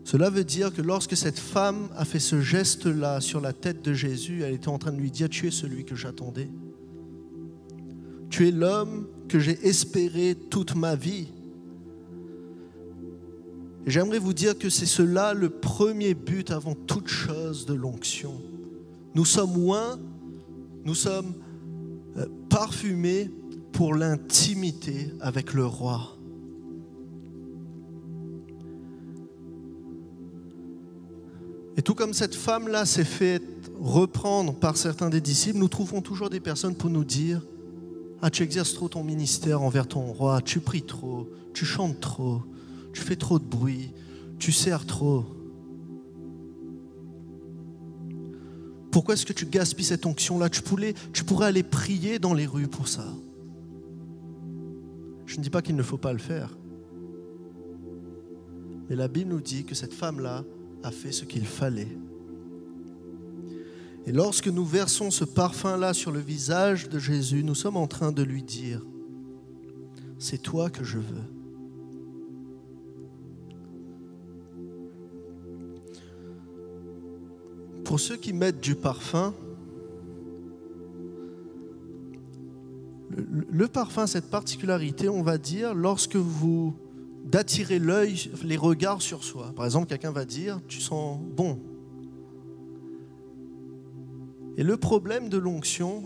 Cela 0.07 0.31
veut 0.31 0.45
dire 0.45 0.73
que 0.73 0.83
lorsque 0.83 1.17
cette 1.17 1.41
femme 1.41 1.89
a 1.97 2.05
fait 2.05 2.21
ce 2.21 2.41
geste-là 2.41 3.21
sur 3.21 3.41
la 3.41 3.53
tête 3.53 3.83
de 3.83 3.93
Jésus, 3.93 4.45
elle 4.45 4.55
était 4.55 4.69
en 4.69 4.79
train 4.79 4.93
de 4.93 4.99
lui 4.99 5.11
dire, 5.11 5.29
tu 5.29 5.49
es 5.49 5.51
celui 5.51 5.85
que 5.85 5.97
j'attendais. 5.97 6.49
Tu 8.31 8.47
es 8.47 8.53
l'homme 8.53 9.09
que 9.29 9.41
j'ai 9.41 9.67
espéré 9.67 10.37
toute 10.49 10.77
ma 10.77 10.95
vie. 10.95 11.27
J'aimerais 13.85 14.21
vous 14.21 14.33
dire 14.33 14.57
que 14.57 14.71
c'est 14.71 14.87
cela 14.87 15.35
le 15.35 15.51
premier 15.51 16.15
but 16.15 16.53
avant 16.53 16.77
toute 16.77 17.09
chose 17.09 17.67
de 17.67 17.75
l'onction. 17.75 18.41
Nous 19.17 19.25
sommes 19.25 19.55
loin, 19.55 19.99
nous 20.85 20.95
sommes 20.95 21.35
euh, 22.17 22.27
parfumés 22.49 23.29
pour 23.73 23.93
l'intimité 23.93 25.13
avec 25.21 25.53
le 25.53 25.67
roi. 25.67 26.16
Et 31.77 31.83
tout 31.83 31.95
comme 31.95 32.15
cette 32.15 32.35
femme-là 32.35 32.87
s'est 32.87 33.05
fait 33.05 33.43
reprendre 33.79 34.55
par 34.55 34.77
certains 34.77 35.11
des 35.11 35.21
disciples, 35.21 35.59
nous 35.59 35.69
trouvons 35.69 36.01
toujours 36.01 36.31
des 36.31 36.41
personnes 36.41 36.75
pour 36.75 36.89
nous 36.89 37.05
dire 37.05 37.43
Ah, 38.23 38.31
tu 38.31 38.43
exerces 38.43 38.73
trop 38.73 38.89
ton 38.89 39.05
ministère 39.05 39.61
envers 39.61 39.87
ton 39.87 40.01
roi, 40.01 40.41
tu 40.41 40.61
pries 40.61 40.83
trop, 40.83 41.29
tu 41.53 41.67
chantes 41.67 42.01
trop, 42.01 42.43
tu 42.95 43.03
fais 43.03 43.17
trop 43.17 43.39
de 43.39 43.45
bruit, 43.45 43.93
tu 44.39 44.53
sers 44.53 44.87
trop. 44.87 45.27
Pourquoi 48.91 49.13
est-ce 49.13 49.27
que 49.27 49.35
tu 49.35 49.45
gaspilles 49.45 49.85
cette 49.85 50.07
onction-là? 50.07 50.49
Tu, 50.49 50.63
tu 51.13 51.25
pourrais 51.25 51.49
aller 51.49 51.63
prier 51.63 52.19
dans 52.19 52.33
les 52.33 52.47
rues 52.47 52.69
pour 52.69 52.89
ça. 52.89 53.05
Je 55.27 55.37
ne 55.37 55.43
dis 55.43 55.51
pas 55.51 55.61
qu'il 55.61 55.77
ne 55.77 55.83
faut 55.83 55.99
pas 55.99 56.15
le 56.15 56.19
faire. 56.19 56.57
Mais 58.89 58.97
la 58.97 59.09
Bible 59.09 59.31
nous 59.31 59.43
dit 59.43 59.65
que 59.65 59.75
cette 59.75 59.93
femme-là, 59.93 60.45
a 60.83 60.91
fait 60.91 61.13
ce 61.13 61.25
qu'il 61.25 61.47
fallait. 61.47 61.97
Et 64.07 64.13
lorsque 64.13 64.47
nous 64.47 64.65
versons 64.65 65.11
ce 65.11 65.25
parfum-là 65.25 65.93
sur 65.93 66.13
le 66.13 66.21
visage 66.21 66.89
de 66.89 66.99
Jésus, 66.99 67.43
nous 67.43 67.57
sommes 67.57 67.77
en 67.77 67.89
train 67.89 68.13
de 68.13 68.23
lui 68.23 68.43
dire, 68.43 68.81
c'est 70.19 70.39
toi 70.39 70.71
que 70.71 70.85
je 70.85 70.99
veux. 70.99 71.25
Pour 77.85 78.01
ceux 78.01 78.17
qui 78.17 78.33
mettent 78.33 78.61
du 78.61 78.75
parfum, 78.75 79.35
le, 83.11 83.69
parfum, 83.69 84.07
cette 84.07 84.31
particularité, 84.31 85.09
on 85.09 85.23
va 85.23 85.39
dire, 85.39 85.75
lorsque 85.75 86.17
vous 86.17 86.75
d'attirer 87.27 87.79
l'œil, 87.79 88.31
les 88.45 88.57
regards 88.57 89.03
sur 89.03 89.25
soi. 89.25 89.53
Par 89.55 89.65
exemple, 89.65 89.89
quelqu'un 89.89 90.13
va 90.13 90.25
dire, 90.25 90.61
tu 90.69 90.81
sens 90.81 91.19
bon. 91.21 91.59
Et 94.57 94.63
le 94.63 94.77
problème 94.77 95.29
de 95.29 95.37
l'onction, 95.37 96.05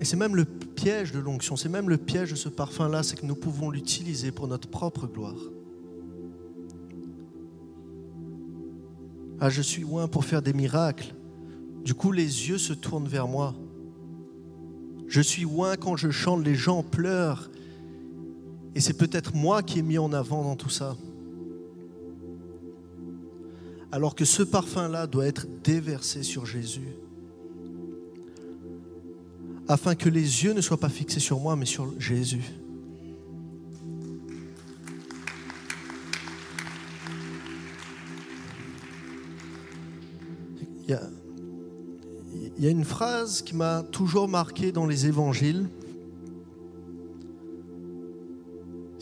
et, 0.00 0.04
c'est 0.04 0.16
même 0.16 0.34
le 0.34 0.44
piège 0.44 1.12
de 1.12 1.20
l'onction, 1.20 1.56
c'est 1.56 1.68
même 1.68 1.88
le 1.88 1.98
piège 1.98 2.30
de 2.30 2.36
ce 2.36 2.48
parfum-là, 2.48 3.02
c'est 3.02 3.16
que 3.20 3.26
nous 3.26 3.36
pouvons 3.36 3.70
l'utiliser 3.70 4.32
pour 4.32 4.48
notre 4.48 4.68
propre 4.68 5.06
gloire. 5.06 5.38
Ah, 9.40 9.50
je 9.50 9.62
suis 9.62 9.82
loin 9.82 10.08
pour 10.08 10.24
faire 10.24 10.42
des 10.42 10.52
miracles. 10.52 11.14
Du 11.84 11.94
coup, 11.94 12.12
les 12.12 12.48
yeux 12.48 12.58
se 12.58 12.72
tournent 12.72 13.08
vers 13.08 13.28
moi. 13.28 13.54
Je 15.06 15.20
suis 15.20 15.42
loin 15.42 15.76
quand 15.76 15.96
je 15.96 16.10
chante, 16.10 16.44
les 16.44 16.54
gens 16.54 16.82
pleurent. 16.82 17.50
Et 18.74 18.80
c'est 18.80 18.94
peut-être 18.94 19.34
moi 19.34 19.62
qui 19.62 19.78
ai 19.78 19.82
mis 19.82 19.98
en 19.98 20.12
avant 20.12 20.42
dans 20.42 20.56
tout 20.56 20.70
ça. 20.70 20.96
Alors 23.92 24.16
que 24.16 24.24
ce 24.24 24.42
parfum-là 24.42 25.06
doit 25.06 25.26
être 25.26 25.46
déversé 25.62 26.24
sur 26.24 26.46
Jésus. 26.46 26.96
Afin 29.68 29.94
que 29.94 30.08
les 30.08 30.44
yeux 30.44 30.52
ne 30.52 30.60
soient 30.60 30.80
pas 30.80 30.88
fixés 30.88 31.20
sur 31.20 31.38
moi, 31.38 31.54
mais 31.56 31.64
sur 31.64 31.88
Jésus. 32.00 32.42
Il 40.86 42.62
y 42.62 42.66
a, 42.66 42.70
une 42.70 42.84
phrase 42.84 43.42
qui 43.42 43.56
m'a 43.56 43.82
toujours 43.90 44.28
marqué 44.28 44.70
dans 44.70 44.86
les 44.86 45.06
évangiles. 45.06 45.68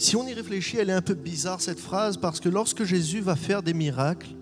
Si 0.02 0.16
on 0.16 0.26
y 0.26 0.34
réfléchit, 0.34 0.78
elle 0.78 0.90
est 0.90 0.94
un 0.94 1.00
peu 1.00 1.14
bizarre 1.14 1.60
cette 1.60 1.78
phrase 1.78 2.16
parce 2.16 2.40
que 2.40 2.48
lorsque 2.48 2.82
Jésus 2.82 3.20
va 3.20 3.36
faire 3.36 3.62
des 3.62 3.72
miracles, 3.72 4.34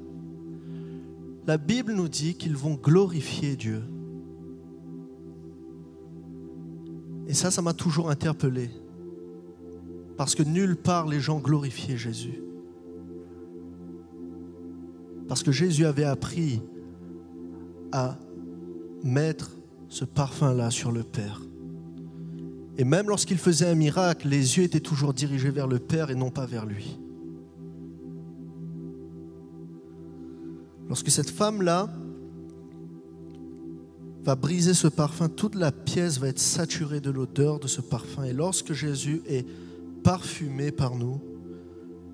la 1.47 1.59
Bible 1.59 1.93
nous 1.93 2.09
dit 2.09 2.35
qu'ils 2.35 2.57
vont 2.57 2.77
glorifier 2.77 3.57
Dieu. 3.57 3.83
Et 7.29 7.35
ça, 7.35 7.51
ça 7.51 7.61
m'a 7.61 7.75
toujours 7.75 8.09
interpellé. 8.09 8.71
Parce 10.17 10.35
que 10.35 10.43
nulle 10.43 10.77
part 10.77 11.07
les 11.07 11.21
gens 11.21 11.41
glorifiaient 11.41 11.99
Jésus. 11.99 12.43
Parce 15.29 15.43
que 15.43 15.53
Jésus 15.53 15.85
avait 15.85 16.05
appris 16.05 16.63
à 17.93 18.19
mettre 19.05 19.51
ce 19.91 20.07
parfum-là 20.07 20.71
sur 20.71 20.91
le 20.91 21.03
Père. 21.03 21.43
Et 22.81 22.85
même 22.85 23.11
lorsqu'il 23.11 23.37
faisait 23.37 23.69
un 23.69 23.75
miracle, 23.75 24.27
les 24.27 24.57
yeux 24.57 24.63
étaient 24.65 24.81
toujours 24.81 25.13
dirigés 25.13 25.51
vers 25.51 25.67
le 25.67 25.79
Père 25.79 26.09
et 26.09 26.15
non 26.15 26.31
pas 26.31 26.47
vers 26.47 26.65
lui. 26.65 26.99
Lorsque 30.89 31.11
cette 31.11 31.29
femme-là 31.29 31.91
va 34.25 34.35
briser 34.35 34.73
ce 34.73 34.89
parfum, 34.89 35.29
toute 35.29 35.57
la 35.57 35.73
pièce 35.73 36.19
va 36.19 36.29
être 36.29 36.39
saturée 36.39 37.03
de 37.03 37.11
l'odeur 37.11 37.61
de 37.61 37.67
ce 37.67 37.83
parfum. 37.83 38.25
Et 38.25 38.33
lorsque 38.33 38.73
Jésus 38.73 39.21
est 39.29 39.45
parfumé 40.03 40.73
par 40.73 40.97
nous, 40.97 41.21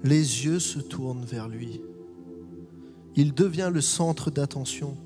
les 0.02 0.18
yeux 0.18 0.59
se 0.59 0.81
tournent 0.81 1.24
vers 1.24 1.48
lui. 1.48 1.81
Il 3.14 3.35
devient 3.35 3.70
le 3.72 3.81
centre 3.81 4.33
d'attention. 4.33 4.96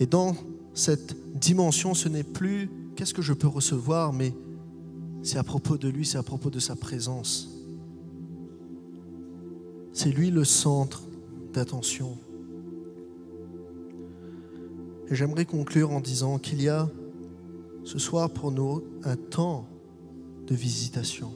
Et 0.00 0.06
dans 0.06 0.34
cette 0.74 1.14
dimension, 1.38 1.94
ce 1.94 2.08
n'est 2.08 2.24
plus 2.24 2.68
qu'est-ce 2.96 3.14
que 3.14 3.22
je 3.22 3.34
peux 3.34 3.46
recevoir, 3.46 4.12
mais 4.12 4.34
c'est 5.22 5.38
à 5.38 5.44
propos 5.44 5.76
de 5.76 5.88
lui, 5.88 6.06
c'est 6.06 6.18
à 6.18 6.22
propos 6.22 6.50
de 6.50 6.58
sa 6.58 6.74
présence. 6.74 7.52
C'est 9.92 10.10
lui 10.10 10.30
le 10.30 10.44
centre 10.44 11.04
d'attention. 11.52 12.16
Et 15.08 15.14
j'aimerais 15.14 15.44
conclure 15.44 15.92
en 15.92 16.00
disant 16.00 16.38
qu'il 16.38 16.60
y 16.60 16.68
a 16.68 16.88
ce 17.84 17.98
soir 17.98 18.30
pour 18.30 18.50
nous 18.50 18.82
un 19.04 19.16
temps 19.16 19.68
de 20.46 20.54
visitation. 20.54 21.32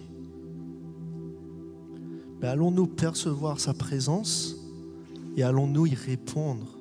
Mais 2.40 2.49
allons-nous 2.49 2.87
percevoir 2.87 3.61
sa 3.61 3.75
présence 3.75 4.57
et 5.37 5.42
allons-nous 5.42 5.87
y 5.87 5.94
répondre? 5.94 6.79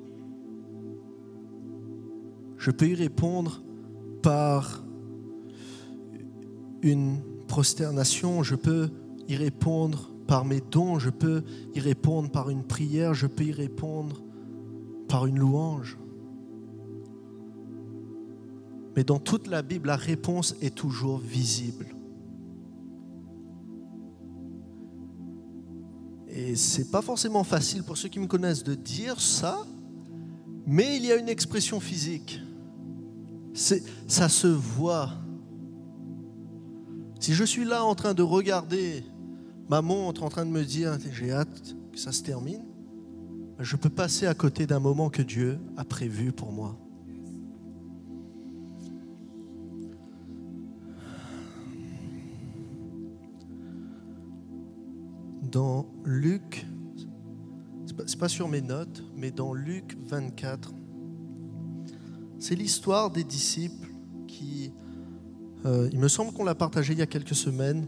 Je 2.56 2.70
peux 2.70 2.88
y 2.88 2.94
répondre 2.94 3.62
par 4.22 4.84
une 6.82 7.20
prosternation, 7.48 8.42
je 8.42 8.54
peux 8.54 8.90
y 9.28 9.36
répondre 9.36 10.10
par 10.26 10.44
mes 10.44 10.60
dons, 10.60 10.98
je 10.98 11.10
peux 11.10 11.42
y 11.74 11.80
répondre 11.80 12.30
par 12.30 12.50
une 12.50 12.62
prière, 12.62 13.14
je 13.14 13.26
peux 13.26 13.44
y 13.44 13.52
répondre 13.52 14.22
par 15.08 15.26
une 15.26 15.38
louange. 15.38 15.98
Mais 18.96 19.04
dans 19.04 19.18
toute 19.18 19.46
la 19.46 19.62
Bible, 19.62 19.88
la 19.88 19.96
réponse 19.96 20.56
est 20.60 20.74
toujours 20.74 21.18
visible. 21.18 21.86
Et 26.28 26.54
c'est 26.54 26.90
pas 26.90 27.02
forcément 27.02 27.44
facile 27.44 27.82
pour 27.82 27.96
ceux 27.96 28.08
qui 28.08 28.20
me 28.20 28.26
connaissent 28.26 28.62
de 28.62 28.74
dire 28.74 29.20
ça, 29.20 29.66
mais 30.66 30.96
il 30.96 31.04
y 31.04 31.12
a 31.12 31.16
une 31.16 31.28
expression 31.28 31.80
physique 31.80 32.40
ça 33.54 34.28
se 34.28 34.46
voit. 34.46 35.10
Si 37.18 37.34
je 37.34 37.44
suis 37.44 37.64
là 37.64 37.84
en 37.84 37.94
train 37.94 38.14
de 38.14 38.22
regarder 38.22 39.04
ma 39.68 39.82
montre, 39.82 40.22
en 40.22 40.28
train 40.28 40.46
de 40.46 40.50
me 40.50 40.64
dire 40.64 40.96
j'ai 41.12 41.32
hâte 41.32 41.76
que 41.92 41.98
ça 41.98 42.12
se 42.12 42.22
termine, 42.22 42.64
je 43.58 43.76
peux 43.76 43.90
passer 43.90 44.26
à 44.26 44.34
côté 44.34 44.66
d'un 44.66 44.80
moment 44.80 45.10
que 45.10 45.22
Dieu 45.22 45.58
a 45.76 45.84
prévu 45.84 46.32
pour 46.32 46.50
moi. 46.50 46.78
Dans 55.42 55.86
Luc, 56.04 56.64
ce 57.86 57.92
n'est 57.92 58.18
pas 58.18 58.28
sur 58.28 58.48
mes 58.48 58.62
notes, 58.62 59.02
mais 59.16 59.30
dans 59.30 59.52
Luc 59.52 59.98
24, 60.06 60.72
c'est 62.50 62.56
l'histoire 62.56 63.12
des 63.12 63.22
disciples 63.22 63.94
qui, 64.26 64.72
euh, 65.66 65.88
il 65.92 66.00
me 66.00 66.08
semble 66.08 66.32
qu'on 66.32 66.42
l'a 66.42 66.56
partagé 66.56 66.94
il 66.94 66.98
y 66.98 67.02
a 67.02 67.06
quelques 67.06 67.36
semaines, 67.36 67.86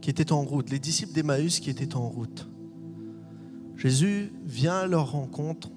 qui 0.00 0.08
étaient 0.08 0.32
en 0.32 0.42
route, 0.42 0.70
les 0.70 0.78
disciples 0.78 1.12
d'Emmaüs 1.12 1.60
qui 1.60 1.68
étaient 1.68 1.94
en 1.94 2.08
route. 2.08 2.48
Jésus 3.76 4.32
vient 4.46 4.78
à 4.78 4.86
leur 4.86 5.12
rencontre 5.12 5.68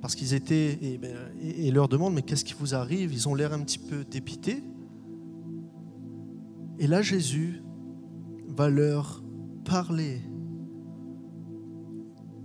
parce 0.00 0.14
qu'ils 0.14 0.34
étaient 0.34 0.78
et, 0.82 0.98
ben, 0.98 1.16
et, 1.42 1.72
leur 1.72 1.88
demande 1.88 2.14
mais 2.14 2.22
qu'est-ce 2.22 2.44
qui 2.44 2.54
vous 2.54 2.76
arrive? 2.76 3.12
Ils 3.12 3.28
ont 3.28 3.34
l'air 3.34 3.52
un 3.52 3.64
petit 3.64 3.80
peu 3.80 4.04
dépités. 4.04 4.62
Et 6.78 6.86
là 6.86 7.02
Jésus 7.02 7.60
va 8.46 8.68
leur 8.68 9.24
parler 9.64 10.20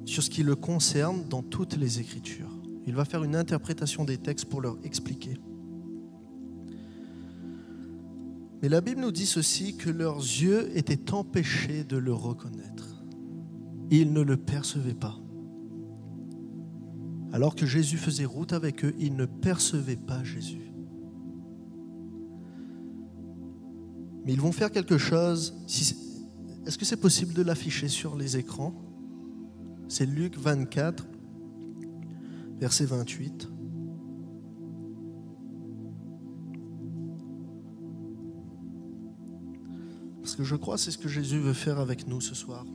sur 0.05 0.23
ce 0.23 0.31
qui 0.31 0.41
le 0.41 0.55
concerne 0.55 1.29
dans 1.29 1.43
toutes 1.43 1.77
les 1.77 1.99
Écritures. 1.99 2.58
Il 2.87 2.95
va 2.95 3.05
faire 3.05 3.23
une 3.23 3.35
interprétation 3.35 4.05
des 4.05 4.17
textes 4.17 4.45
pour 4.45 4.61
leur 4.61 4.77
expliquer. 4.83 5.37
Mais 8.61 8.69
la 8.69 8.81
Bible 8.81 9.01
nous 9.01 9.11
dit 9.11 9.25
ceci, 9.25 9.77
que 9.77 9.89
leurs 9.89 10.17
yeux 10.17 10.75
étaient 10.77 11.13
empêchés 11.13 11.83
de 11.83 11.97
le 11.97 12.13
reconnaître. 12.13 13.03
Ils 13.89 14.11
ne 14.11 14.21
le 14.21 14.37
percevaient 14.37 14.93
pas. 14.93 15.17
Alors 17.31 17.55
que 17.55 17.65
Jésus 17.65 17.97
faisait 17.97 18.25
route 18.25 18.53
avec 18.53 18.83
eux, 18.83 18.93
ils 18.99 19.15
ne 19.15 19.25
percevaient 19.25 19.95
pas 19.95 20.23
Jésus. 20.23 20.73
Mais 24.25 24.33
ils 24.33 24.41
vont 24.41 24.51
faire 24.51 24.71
quelque 24.71 24.97
chose. 24.97 25.55
Est-ce 26.65 26.77
que 26.77 26.85
c'est 26.85 26.97
possible 26.97 27.33
de 27.33 27.41
l'afficher 27.41 27.87
sur 27.87 28.15
les 28.15 28.37
écrans? 28.37 28.73
C'est 29.87 30.05
Luc 30.05 30.37
24, 30.37 31.07
verset 32.59 32.85
28. 32.85 33.49
Parce 40.21 40.35
que 40.35 40.43
je 40.43 40.55
crois 40.55 40.75
que 40.75 40.81
c'est 40.81 40.91
ce 40.91 40.97
que 40.97 41.07
Jésus 41.07 41.39
veut 41.39 41.53
faire 41.53 41.79
avec 41.79 42.07
nous 42.07 42.21
ce 42.21 42.35
soir. 42.35 42.65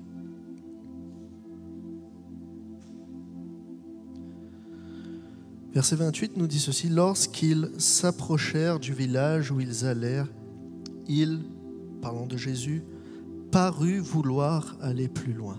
Verset 5.72 5.96
28 5.96 6.36
nous 6.36 6.46
dit 6.46 6.60
ceci, 6.60 6.88
lorsqu'ils 6.88 7.70
s'approchèrent 7.78 8.78
du 8.78 8.92
village 8.92 9.50
où 9.50 9.60
ils 9.60 9.84
allèrent, 9.84 10.28
il, 11.08 11.40
parlant 12.00 12.26
de 12.26 12.36
Jésus, 12.36 12.82
parut 13.50 13.98
vouloir 13.98 14.76
aller 14.80 15.08
plus 15.08 15.32
loin. 15.32 15.58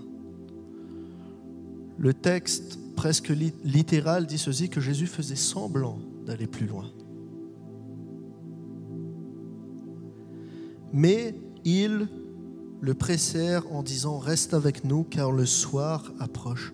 Le 1.98 2.12
texte 2.12 2.78
presque 2.96 3.32
littéral 3.64 4.26
dit 4.26 4.38
ceci, 4.38 4.68
que 4.68 4.80
Jésus 4.80 5.06
faisait 5.06 5.36
semblant 5.36 5.98
d'aller 6.24 6.46
plus 6.46 6.66
loin. 6.66 6.90
Mais 10.92 11.34
ils 11.64 12.08
le 12.80 12.94
pressèrent 12.94 13.70
en 13.72 13.82
disant, 13.82 14.18
reste 14.18 14.54
avec 14.54 14.84
nous 14.84 15.04
car 15.04 15.32
le 15.32 15.46
soir 15.46 16.12
approche. 16.18 16.72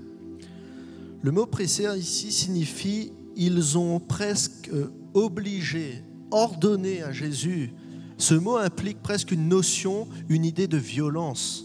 Le 1.22 1.30
mot 1.30 1.46
pressé 1.46 1.86
ici 1.96 2.32
signifie 2.32 3.12
ils 3.36 3.78
ont 3.78 4.00
presque 4.00 4.70
obligé, 5.14 6.02
ordonné 6.30 7.02
à 7.02 7.12
Jésus. 7.12 7.72
Ce 8.18 8.34
mot 8.34 8.56
implique 8.56 9.02
presque 9.02 9.32
une 9.32 9.48
notion, 9.48 10.06
une 10.28 10.44
idée 10.44 10.68
de 10.68 10.76
violence. 10.76 11.64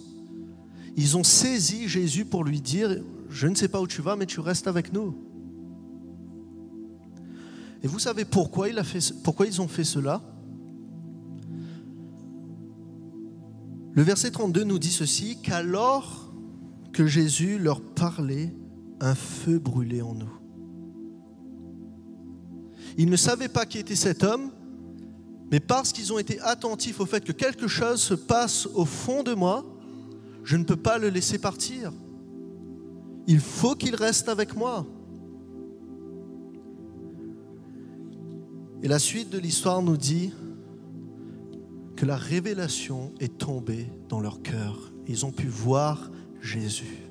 Ils 0.96 1.18
ont 1.18 1.24
saisi 1.24 1.88
Jésus 1.88 2.26
pour 2.26 2.44
lui 2.44 2.62
dire, 2.62 2.98
je 3.30 3.48
ne 3.48 3.56
sais 3.56 3.68
pas 3.68 3.82
où 3.82 3.88
tu 3.88 4.02
vas, 4.02 4.16
mais 4.16 4.26
tu 4.26 4.40
restes 4.40 4.68
avec 4.68 4.94
nous. 4.94 5.16
Et 7.84 7.88
vous 7.88 8.00
savez 8.00 8.26
pourquoi, 8.26 8.68
ils 8.70 9.62
ont 9.62 9.68
fait 9.68 9.84
cela? 9.84 10.22
Le 13.94 14.02
verset 14.04 14.32
32 14.32 14.64
nous 14.64 14.80
dit 14.80 14.92
ceci, 14.92 15.38
qu'alors 15.42 16.32
que 16.94 17.06
Jésus 17.06 17.60
leur 17.60 17.82
parlait, 17.82 18.56
un 19.00 19.16
feu 19.16 19.60
brûlait 19.60 20.02
en 20.02 20.16
nous. 20.16 20.34
Ils 22.98 23.10
ne 23.10 23.16
savaient 23.16 23.48
pas 23.48 23.66
qui 23.66 23.78
était 23.78 23.96
cet 23.96 24.24
homme, 24.24 24.52
mais 25.52 25.60
parce 25.60 25.92
qu'ils 25.92 26.12
ont 26.12 26.20
été 26.20 26.40
attentifs 26.42 27.00
au 27.00 27.06
fait 27.06 27.24
que 27.24 27.32
quelque 27.32 27.68
chose 27.68 28.02
se 28.02 28.16
passe 28.16 28.66
au 28.74 28.86
fond 28.86 29.24
de 29.24 29.34
moi, 29.34 29.64
je 30.44 30.58
ne 30.58 30.64
peux 30.64 30.76
pas 30.76 30.98
le 30.98 31.10
laisser 31.10 31.38
partir. 31.38 31.92
Il 33.28 33.42
faut 33.42 33.76
qu'il 33.76 33.94
reste 33.96 34.30
avec 34.30 34.56
moi. 34.56 34.86
Et 38.82 38.88
la 38.88 39.00
suite 39.00 39.30
de 39.30 39.38
l'histoire 39.38 39.82
nous 39.82 39.98
dit 39.98 40.32
que 41.98 42.06
la 42.06 42.16
révélation 42.16 43.12
est 43.20 43.38
tombée 43.38 43.92
dans 44.08 44.22
leur 44.22 44.42
cœur. 44.42 44.94
Ils 45.08 45.26
ont 45.26 45.32
pu 45.32 45.48
voir 45.48 46.10
Jésus. 46.42 47.10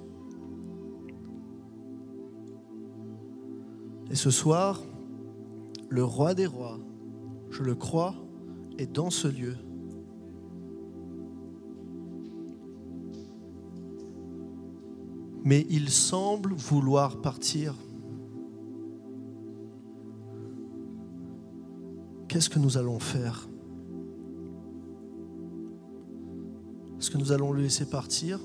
Et 4.11 4.15
ce 4.15 4.31
soir, 4.31 4.83
le 5.89 6.05
roi 6.05 6.35
des 6.35 6.47
rois, 6.47 6.79
je 7.51 7.63
le 7.63 7.75
crois, 7.75 8.15
est 8.79 8.91
dans 8.91 9.11
ce 9.11 9.29
lieu. 9.29 9.57
Mais 15.47 15.65
il 15.71 15.91
semble 15.91 16.55
vouloir 16.55 17.23
partir. 17.23 17.73
Qu'est-ce 22.27 22.51
que 22.51 22.59
nous 22.59 22.77
allons 22.77 22.99
faire? 22.99 23.49
Est-ce 26.99 27.13
que 27.13 27.17
nous 27.17 27.31
allons 27.31 27.53
le 27.53 27.63
laisser 27.63 27.89
partir? 27.89 28.41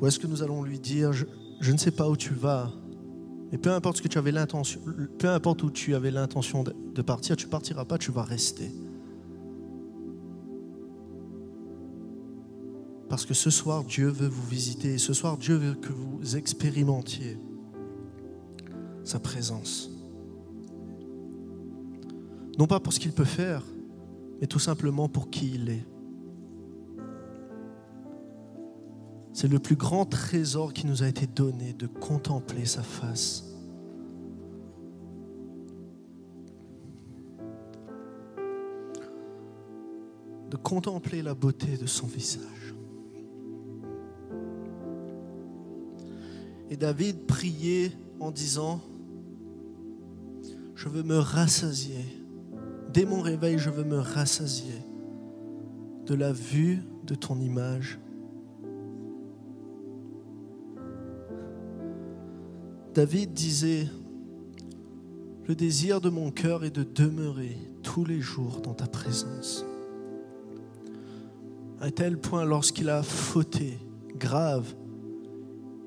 Ou 0.00 0.06
est-ce 0.06 0.18
que 0.18 0.28
nous 0.28 0.42
allons 0.42 0.62
lui 0.62 0.78
dire, 0.78 1.12
je, 1.12 1.70
ne 1.70 1.76
sais 1.76 1.90
pas 1.90 2.08
où 2.08 2.16
tu 2.16 2.32
vas, 2.32 2.72
mais 3.52 3.58
peu 3.58 3.70
importe 3.70 3.98
ce 3.98 4.02
que 4.02 4.08
tu 4.08 4.16
avais 4.16 4.32
l'intention, 4.32 4.80
peu 5.18 5.28
importe 5.28 5.62
où 5.62 5.70
tu 5.70 5.94
avais 5.94 6.10
l'intention 6.10 6.64
de, 6.64 7.02
partir, 7.02 7.36
tu 7.36 7.48
partiras 7.48 7.84
pas, 7.84 7.98
tu 7.98 8.12
vas 8.12 8.22
rester. 8.22 8.70
Parce 13.14 13.26
que 13.26 13.34
ce 13.34 13.48
soir, 13.48 13.84
Dieu 13.84 14.08
veut 14.08 14.26
vous 14.26 14.44
visiter. 14.48 14.94
Et 14.94 14.98
ce 14.98 15.12
soir, 15.12 15.38
Dieu 15.38 15.54
veut 15.54 15.74
que 15.74 15.92
vous 15.92 16.34
expérimentiez 16.34 17.38
sa 19.04 19.20
présence. 19.20 19.88
Non 22.58 22.66
pas 22.66 22.80
pour 22.80 22.92
ce 22.92 22.98
qu'il 22.98 23.12
peut 23.12 23.22
faire, 23.22 23.62
mais 24.40 24.48
tout 24.48 24.58
simplement 24.58 25.08
pour 25.08 25.30
qui 25.30 25.52
il 25.54 25.70
est. 25.70 25.86
C'est 29.32 29.46
le 29.46 29.60
plus 29.60 29.76
grand 29.76 30.06
trésor 30.06 30.72
qui 30.72 30.84
nous 30.84 31.04
a 31.04 31.06
été 31.06 31.28
donné 31.28 31.72
de 31.72 31.86
contempler 31.86 32.64
sa 32.64 32.82
face. 32.82 33.44
De 40.50 40.56
contempler 40.56 41.22
la 41.22 41.34
beauté 41.34 41.76
de 41.76 41.86
son 41.86 42.08
visage. 42.08 42.74
Et 46.74 46.76
David 46.76 47.26
priait 47.28 47.92
en 48.18 48.32
disant, 48.32 48.80
je 50.74 50.88
veux 50.88 51.04
me 51.04 51.16
rassasier. 51.16 52.04
Dès 52.92 53.04
mon 53.04 53.20
réveil, 53.20 53.58
je 53.58 53.70
veux 53.70 53.84
me 53.84 54.00
rassasier 54.00 54.82
de 56.04 56.14
la 56.16 56.32
vue 56.32 56.82
de 57.04 57.14
ton 57.14 57.38
image 57.38 58.00
David 62.92 63.32
disait, 63.34 63.86
le 65.46 65.54
désir 65.54 66.00
de 66.00 66.10
mon 66.10 66.32
cœur 66.32 66.64
est 66.64 66.74
de 66.74 66.82
demeurer 66.82 67.56
tous 67.84 68.04
les 68.04 68.20
jours 68.20 68.62
dans 68.62 68.74
ta 68.74 68.88
présence. 68.88 69.64
À 71.80 71.92
tel 71.92 72.18
point, 72.18 72.44
lorsqu'il 72.44 72.88
a 72.88 73.04
fauté, 73.04 73.78
grave, 74.16 74.74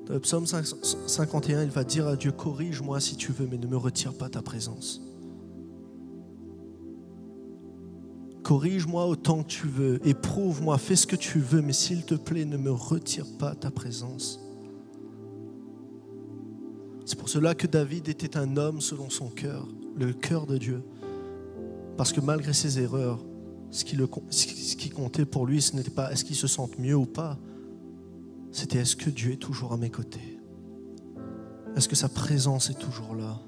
dans 0.08 0.14
le 0.14 0.20
psaume 0.20 0.46
51, 0.46 1.64
il 1.64 1.68
va 1.68 1.84
dire 1.84 2.06
à 2.06 2.16
Dieu, 2.16 2.32
corrige-moi 2.32 2.98
si 2.98 3.16
tu 3.16 3.30
veux, 3.30 3.46
mais 3.46 3.58
ne 3.58 3.66
me 3.66 3.76
retire 3.76 4.14
pas 4.14 4.30
ta 4.30 4.40
présence. 4.40 5.02
Corrige-moi 8.42 9.06
autant 9.06 9.42
que 9.42 9.48
tu 9.48 9.66
veux, 9.66 10.00
éprouve-moi, 10.08 10.78
fais 10.78 10.96
ce 10.96 11.06
que 11.06 11.16
tu 11.16 11.40
veux, 11.40 11.60
mais 11.60 11.74
s'il 11.74 12.06
te 12.06 12.14
plaît, 12.14 12.46
ne 12.46 12.56
me 12.56 12.70
retire 12.70 13.26
pas 13.38 13.54
ta 13.54 13.70
présence. 13.70 14.40
C'est 17.04 17.18
pour 17.18 17.28
cela 17.28 17.54
que 17.54 17.66
David 17.66 18.08
était 18.08 18.38
un 18.38 18.56
homme 18.56 18.80
selon 18.80 19.10
son 19.10 19.28
cœur, 19.28 19.68
le 19.94 20.14
cœur 20.14 20.46
de 20.46 20.56
Dieu. 20.56 20.82
Parce 21.98 22.14
que 22.14 22.22
malgré 22.22 22.54
ses 22.54 22.80
erreurs, 22.80 23.22
ce 23.70 23.84
qui, 23.84 23.98
ce 24.30 24.76
qui 24.76 24.88
comptait 24.88 25.26
pour 25.26 25.44
lui, 25.44 25.60
ce 25.60 25.76
n'était 25.76 25.90
pas 25.90 26.10
est-ce 26.10 26.24
qu'il 26.24 26.36
se 26.36 26.46
sente 26.46 26.78
mieux 26.78 26.96
ou 26.96 27.04
pas, 27.04 27.38
c'était 28.58 28.78
est-ce 28.78 28.96
que 28.96 29.08
Dieu 29.08 29.34
est 29.34 29.36
toujours 29.36 29.72
à 29.72 29.76
mes 29.76 29.88
côtés? 29.88 30.40
Est-ce 31.76 31.88
que 31.88 31.94
sa 31.94 32.08
présence 32.08 32.70
est 32.70 32.78
toujours 32.78 33.14
là? 33.14 33.38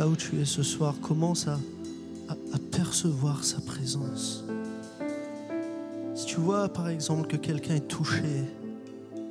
Là 0.00 0.08
où 0.08 0.16
tu 0.16 0.40
es 0.40 0.46
ce 0.46 0.62
soir, 0.62 0.94
commence 1.02 1.46
à, 1.46 1.58
percevoir 2.72 3.44
sa 3.44 3.60
présence. 3.60 4.44
Si 6.14 6.24
tu 6.24 6.36
vois 6.36 6.70
par 6.70 6.88
exemple 6.88 7.26
que 7.26 7.36
quelqu'un 7.36 7.74
est 7.74 7.86
touché 7.86 8.44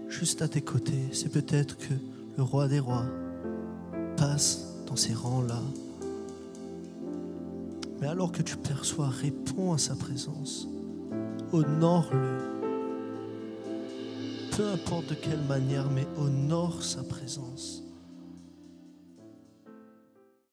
juste 0.09 0.43
à 0.43 0.47
tes 0.47 0.61
côtés, 0.61 1.09
c'est 1.11 1.31
peut-être 1.31 1.75
que 1.75 1.95
le 2.37 2.43
roi 2.43 2.67
des 2.67 2.79
rois 2.79 3.05
passe 4.15 4.67
dans 4.85 4.95
ces 4.95 5.15
rangs-là. 5.15 5.61
Mais 7.99 8.07
alors 8.07 8.31
que 8.31 8.43
tu 8.43 8.55
perçois, 8.55 9.09
réponds 9.09 9.73
à 9.73 9.79
sa 9.79 9.95
présence. 9.95 10.67
Honore-le. 11.51 12.37
Peu 14.55 14.67
importe 14.67 15.09
de 15.09 15.15
quelle 15.15 15.41
manière, 15.47 15.89
mais 15.89 16.05
honore 16.19 16.83
sa 16.83 17.01
présence. 17.01 17.88